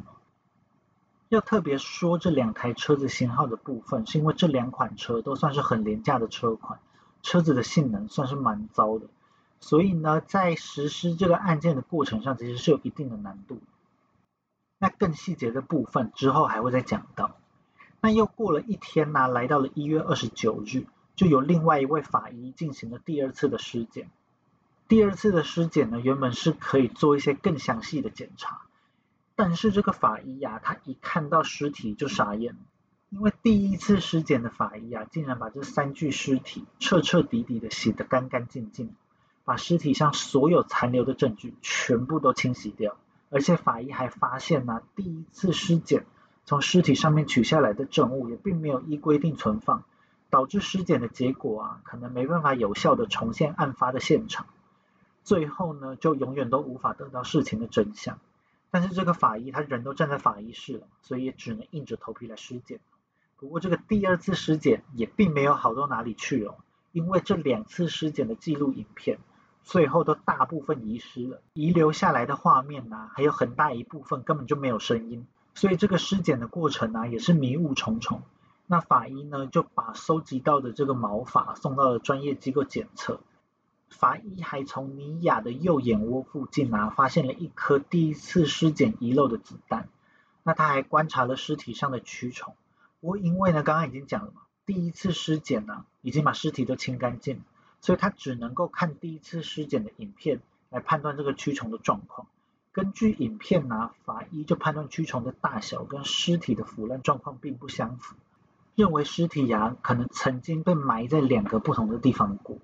[1.28, 6.80] 要特别说这两台车子型号的部分，是因为这两款车都算是很廉价的车款，
[7.24, 9.08] 车子的性能算是蛮糟的，
[9.60, 13.58] 所以呢，在实施这个案件的过程上，其实是有一定的难度。
[14.78, 17.32] 那更细节的部分之后还会再讲到。
[18.02, 20.86] 那又过了一天呢，来到了一月二十九日，
[21.16, 24.12] 就有另外一位法医进行了第二次的尸检。
[24.92, 28.64] 第二次的尸检呢，原本是可以做一些更详细的检查，
[29.38, 32.58] 但是这个法医呀，他一看到尸体就傻眼，
[33.10, 38.94] 因为第一次尸检的法医啊，竟然把这三具尸体彻彻底底的洗得干干净净，
[39.46, 42.98] 把尸体上所有残留的证据全部都清洗掉。
[43.30, 46.06] 而且法医还发现呢，第一次尸检
[46.44, 49.86] 从尸体上面取下来的证物也并没有依规定存放，
[50.30, 54.48] 导致尸检的结果啊，可能没办法有效的重现案发的现场，
[55.24, 58.20] 最后呢，就永远都无法得到事情的真相。
[58.70, 62.80] 但是这个法医他人都站在法医室了，所以也只能硬着头皮来尸检。
[63.38, 66.56] 不过这个第二次尸检也并没有好到哪里去哦，
[66.92, 69.20] 因为这两次尸检的记录影片。
[69.64, 78.24] 最后都大部分遗失了，遗留下来的画面呢，还有很大一部分根本就没有声音，所以这个尸检的过程呢，也是迷雾重重。
[78.66, 83.20] 那法医呢，就把收集到的这个毛发送到了专业机构检测。
[83.92, 89.90] 法医还从尼亚的右眼窝附近啊，发现了一颗第一次尸检遗漏的子弹。
[90.42, 92.56] 那他还观察了尸体上的蛆虫。
[93.00, 97.44] 不过因为呢，刚刚已经讲了嘛，第一次尸检呢，已经把尸体都清干净。
[97.80, 100.40] 所以他只能够看第一次尸检的影片
[100.70, 102.28] 来判断这个蛆虫的状况。
[102.72, 108.16] 根据影片呢，法医就判断蛆虫的大小跟尸体的腐烂状况并不相符，
[108.76, 112.58] 认为尸体呀可能曾经被埋在两个不同的地方过。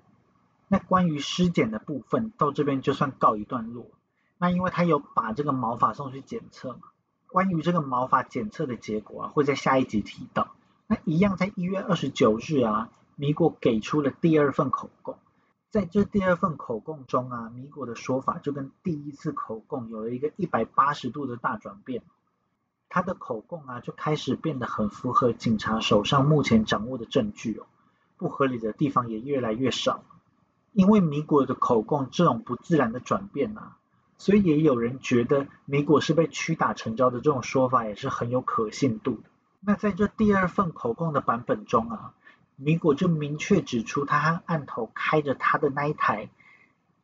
[0.68, 3.86] 那关于尸检的部分到这边就算告一段落。
[4.38, 6.80] 那因为他有把这个毛发送去检测嘛，
[7.26, 10.54] 关于这个毛发检测的结果啊会在下一集提到。
[10.86, 12.90] 那一样在一月二十九日啊。
[13.20, 15.18] 米果给出了第二份口供，
[15.70, 22.04] 在这第二份口供中啊，米果的说法就跟第一次口供有了一个一百八十度的大转变，
[22.88, 27.66] 他的口供啊就开始变得很符合警察手上目前掌握的证据哦，
[28.18, 30.04] 不合理的地方也越来越少。
[30.78, 33.76] 因为米果的口供这种不自然的转变啊，
[34.16, 39.22] 所以也有人觉得米果是被屈打成招的这种说法也是很有可信度的。
[39.58, 42.14] 那在这第二份口供的版本中啊，
[42.54, 46.28] 米果就明确指出他和案头开着他的那一台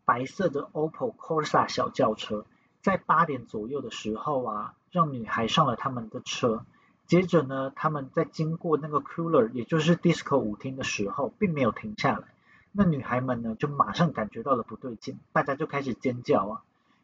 [0.04, 2.46] 白色的 OPPO Corsa 小轿车，
[2.80, 6.64] 在八点左右的时候啊，让女孩上了他们的车。
[7.08, 12.28] 接着呢，他们在经过那个 Cooler，也就是 Disco 舞厅的时候，并没有停下来。
[12.76, 16.62] 那女孩们呢，就马上感觉到了不对劲，大家就开始尖叫啊。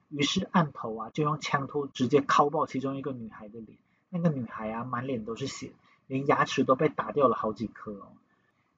[0.09, 3.79] 于是案头啊，就用枪托直接敲爆其中一个女孩的脸。
[4.09, 5.71] 那个女孩啊，满脸都是血，
[6.09, 8.09] 连牙齿都被打掉了好几颗哦。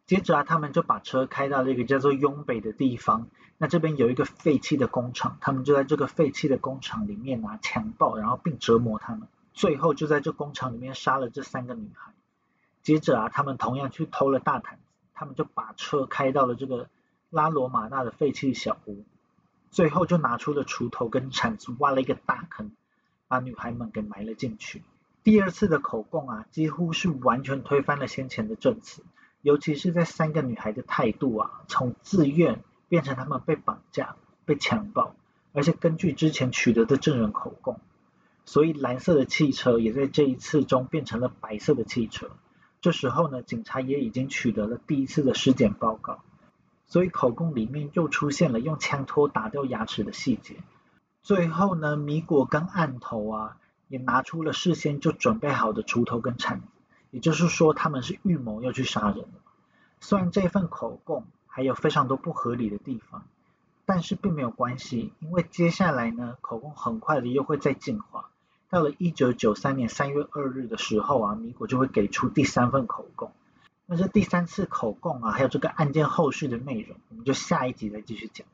[0.05, 3.29] 接着啊，他们就把车开到了一个叫做雍北的地方。
[3.57, 9.27] 那这边有一个废弃的工厂，他们就在这个废弃的工厂里面啊，强暴，然后并折磨他们。
[9.55, 12.13] 最后就在这工厂里面杀了这三个女孩，
[12.83, 14.92] 接着啊，他们同样去偷了大毯子，
[15.23, 16.89] 他们就把车开到了这个
[17.31, 19.05] 拉罗马纳的废弃小屋，
[19.71, 22.73] 最后就拿出了锄头跟铲子挖了一个大坑，
[23.29, 24.83] 把女孩们给埋了进去。
[25.23, 29.05] 第二次的口供啊，几乎是完全推翻了先前的证词，
[29.43, 35.15] 尤其是在三个女孩的态度啊，从自愿变成他们被绑架、被强暴，
[35.53, 37.79] 而且根据之前取得的证人口供。
[38.45, 42.29] 所以蓝色的汽车也在这一次中变成了白色的汽车。
[42.83, 46.19] 这时候呢，警察也已经取得了第一次的尸检报告。
[46.89, 50.57] 所以口供里面又出现了用枪托打掉牙齿的细节。
[51.23, 53.57] 最后呢，米果跟案头啊
[53.89, 56.67] 也拿出了事先就准备好的锄头跟铲子，
[57.11, 59.41] 也就是说他们是预谋要去杀人的。
[60.01, 63.25] 虽然这份口供还有非常多不合理的地方，
[63.87, 68.29] 但是并没有关系，因为接下来呢，口供很快的又会再进化。
[68.73, 73.31] 到了一九九三年三月二日的时候啊，米果就会给出第三份口供。
[73.85, 78.47] 那这第三次口供啊，还有这个案件后续的内容，我们就下一集再继续讲。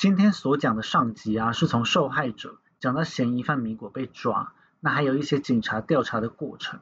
[0.00, 6.80] 今天所讲的上集啊，是从受害者讲到嫌疑犯米果被抓，那还有一些警察调查的过程。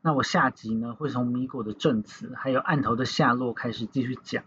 [0.00, 4.42] 那我下集呢，会从米果的证词，还有案头的下落开始继续讲。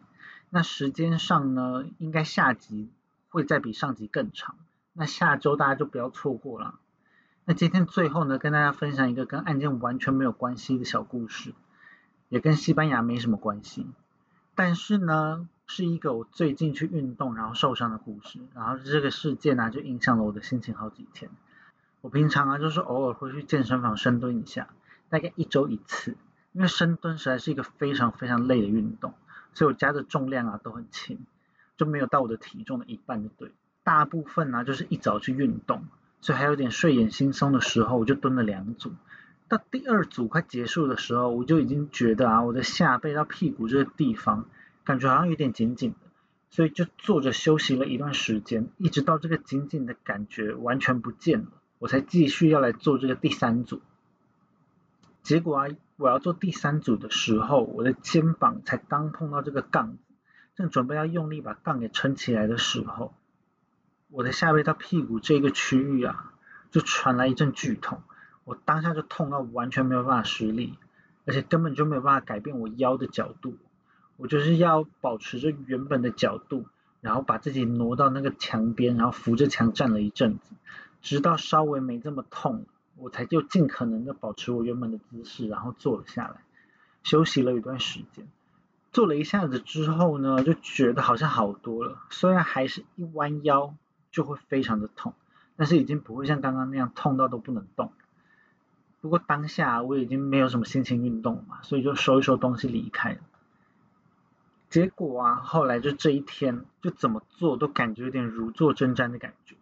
[0.49, 2.91] 那时间上呢，应该下集
[3.29, 4.57] 会再比上集更长。
[4.91, 6.75] 那下周大家就不要错过了。
[7.45, 11.53] 那今天最后呢，跟大家分享一个跟案件完全没有关系的小故事，
[12.27, 13.87] 也跟西班牙没什么关系，
[14.55, 15.47] 但是呢。
[15.69, 21.29] 是一个我最近去运动然后受伤的故事，然后这个事件呢就影响了我的心情好几天。
[22.01, 24.69] 我平常啊就是偶尔会去健身房深蹲一下，
[25.09, 26.17] 大概一周一次，
[26.53, 29.13] 因为深蹲实在是一个非常非常累的运动，
[29.53, 31.19] 所以我加的重量啊都很轻，
[31.77, 33.51] 就没有到我的体重的一半就对。
[33.83, 35.85] 大部分呢就是一早去运动，
[36.19, 38.91] 所以还有点睡眼惺忪的时候，我就蹲了两组。
[39.47, 44.45] 到第二组快结束的时候，我就已经觉得啊我的下背到屁股这个地方。
[44.89, 45.97] 感觉好像有点紧紧的，
[46.49, 53.83] 所以就坐着休息了一段时间，一直到这个紧紧的感觉完全不见了，我才继续要来做这个第三组。
[55.21, 59.99] 结果啊，我要做第三组的时候，我的肩膀才刚碰到这个杠子，
[60.55, 63.13] 正准备要用力把杠给撑起来的时候，
[64.09, 66.33] 我的下背到屁股这个区域啊，
[66.71, 68.01] 就传来一阵剧痛，
[68.43, 70.79] 我当下就痛到完全没有办法施力，
[71.27, 73.55] 而且根本就没有办法改变我腰的角度。
[74.19, 76.65] 我就是要保持着原本的角度，
[76.99, 80.51] 然后把自己挪到那个墙边，然后扶着墙站了一阵子，
[81.01, 82.65] 直到稍微没这么痛，
[82.97, 86.43] 我才就尽可能的保持我原本的姿势，然后坐了下来，
[87.01, 88.27] 休息了一段时间。
[88.91, 93.73] 坐了一下子之后呢，就觉得好像好多了，虽然还是一弯腰
[94.11, 95.13] 就会非常的痛，
[95.55, 97.93] 但是已经不会像刚刚那样痛到都不能动。
[98.99, 103.19] 不过当下我已经没有什么心情运动了嘛，所以就收一收东西离开了。
[104.69, 109.55] 结果啊，后来就这一天，就怎么做都感觉有点如坐针毡的感觉。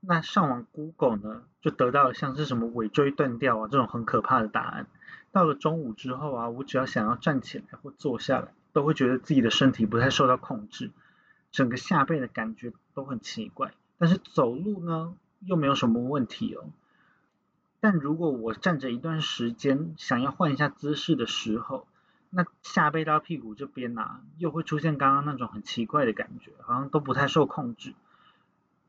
[0.00, 4.86] 那上网 Google 呢，就得到了像是什么尾椎断掉啊这种很可怕的答案。
[5.30, 10.90] 到了中午之后啊，我只要想要站起来或坐下来，都会觉得自己的身体不太受到控制，
[11.50, 13.72] 整个下背的感觉都很奇怪。
[13.96, 16.64] 但是走路呢，又没有什么问题哦。
[17.80, 21.86] 但如果我站着一段时间，想要换一下姿势的时候，
[22.34, 27.92] 那下背到屁股这边呐，又会出现刚刚那种很奇怪的感觉，好像都不太受控制。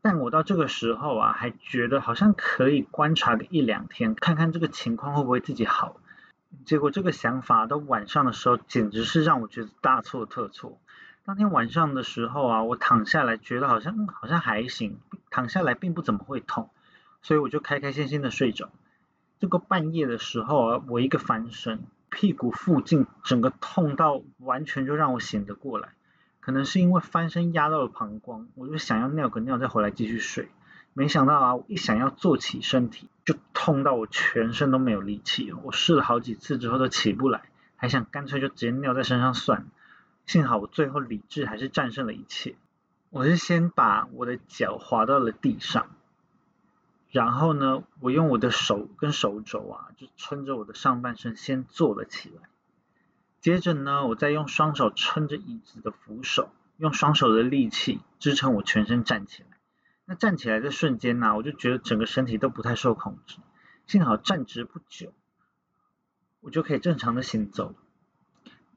[0.01, 5.97] 但我到这个时候啊，还觉得好像可以观察个一两天，看看这个情况会不会自己好。
[6.65, 10.79] 结果这个想法到晚上的时候，简直是让我觉得大错特错。
[11.25, 16.69] 当天晚上的时候啊，我躺下来觉得好像嗯好像还行，躺下来并不怎么会痛，
[17.21, 18.69] 所以我就开开心心的睡着。
[19.39, 21.83] 这个半夜的时候啊，我一个翻身，
[22.13, 25.89] 屁股附近整个痛到完全就让我醒得过来。
[26.39, 30.49] 可能是因为翻身压到了膀胱，我就想要尿个尿再回来继续睡。
[30.93, 35.51] 没想到啊，我一想要坐起身体，就痛到我全身都没有力气。
[35.63, 37.41] 我试了好几次之后都起不来，
[37.77, 39.65] 还想干脆就直接尿在身上算了。
[40.27, 42.55] 幸好我最后理智还是战胜了一切。
[43.09, 45.87] 我是先把我的脚滑到了地上。
[47.13, 52.49] 然后呢，我用我的手跟手肘啊，就撑着我的上半身先坐了起来。
[53.39, 59.49] 接着呢，我再用双手撑着椅子的扶手，用双手的力气支撑我全身站起来。
[60.05, 63.37] 那站起来的瞬间呢，我就觉得整个身体都不太受控制。
[63.85, 65.13] 幸好站直不久，
[66.39, 67.75] 我就可以正常的行走了。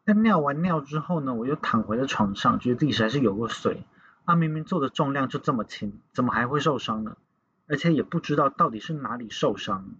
[0.05, 3.85] 但尿完尿之后呢，我又躺回了床上，觉得自己实在是有个水。
[4.27, 7.17] 那明明做的重量就这么轻，怎么还会受伤呢？
[7.69, 9.91] 而且也不知道到底是哪里受伤，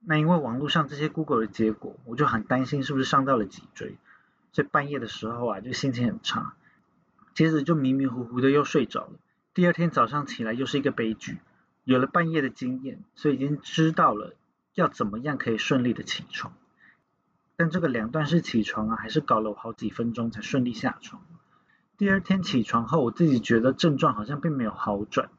[0.00, 3.96] 那因为网络上这些 Google 的结果，我就很担心是不是伤到了脊椎，
[4.52, 6.54] 所以半夜的时候啊，就心情很差，
[7.34, 9.12] 接着就迷迷糊糊的又睡着了。
[9.54, 11.38] 第二天早上起来又是一个悲剧，
[11.84, 14.34] 有了半夜的经验，所以已经知道了
[14.74, 16.52] 要怎么样可以顺利的起床。
[17.56, 21.22] 但这个两段式起床啊，还是搞了我好几分钟才顺利下床。
[21.96, 25.30] 第二天起床后，我自己觉得症状好像并没有好转。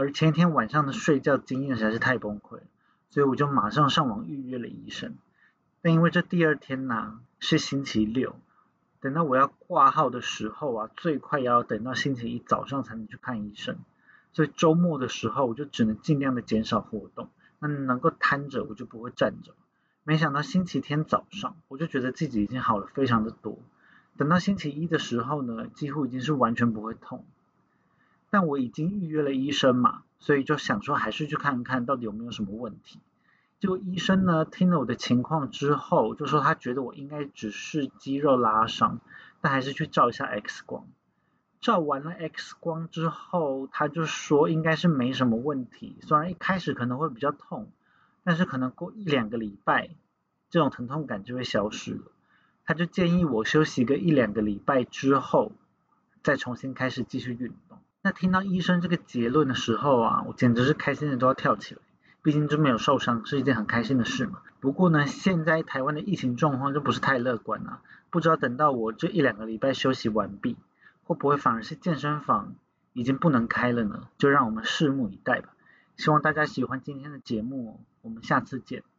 [0.00, 2.62] 而前一天晚上的睡觉经验实在是太崩溃了，
[3.10, 5.16] 所以我就马上上网预约了医生。
[5.82, 8.36] 但因为这第二天呢是星期六，
[9.00, 13.76] 等到我要挂号的时候啊，最快也要等到星期一早上才能去看医生。
[14.32, 17.28] 所以周末的时候我就只能尽量的减少活动，
[17.58, 19.52] 那能够瘫着我就不会站着。
[20.04, 23.58] 没想到星期天早上我就觉得自己已经好了非常的多，
[24.16, 27.24] 等到星期一的时候呢，几乎已经是完全不会痛。
[28.30, 33.00] 但我已经预约了医生嘛，所以就想说还是去看看到底有没有什么问题。
[33.60, 39.00] 结果医生呢听了我的情况之后，就说他觉得我应该只是肌肉拉伤，
[39.40, 40.86] 但还是去照一下 X 光。
[41.60, 47.72] 照完了 X 光之后，他就说应该是没什么问题，虽然一开始可能会比较痛，
[48.22, 49.90] 但是可能过一两个礼拜，
[50.50, 52.12] 这种疼痛感就会消失了。
[52.64, 55.50] 他就建议我休息个一两个礼拜之后，
[56.22, 57.67] 再重新开始继续运动。
[58.08, 61.82] 那听到医生这个结论的时候啊，我简直是开心的都要跳起来。
[62.22, 64.40] 毕竟真没有受伤，是一件很开心的事嘛。
[64.60, 67.82] 不过呢，现在台湾的疫情状况就不是太乐观啊。
[68.08, 70.56] 不知道等到我这一两个礼拜休息完毕，
[71.04, 72.54] 会不会反而是健身房
[72.94, 74.08] 已经不能开了呢？
[74.16, 75.50] 就让我们拭目以待吧。
[75.98, 78.84] 希望大家喜欢今天的节目，我们下次见。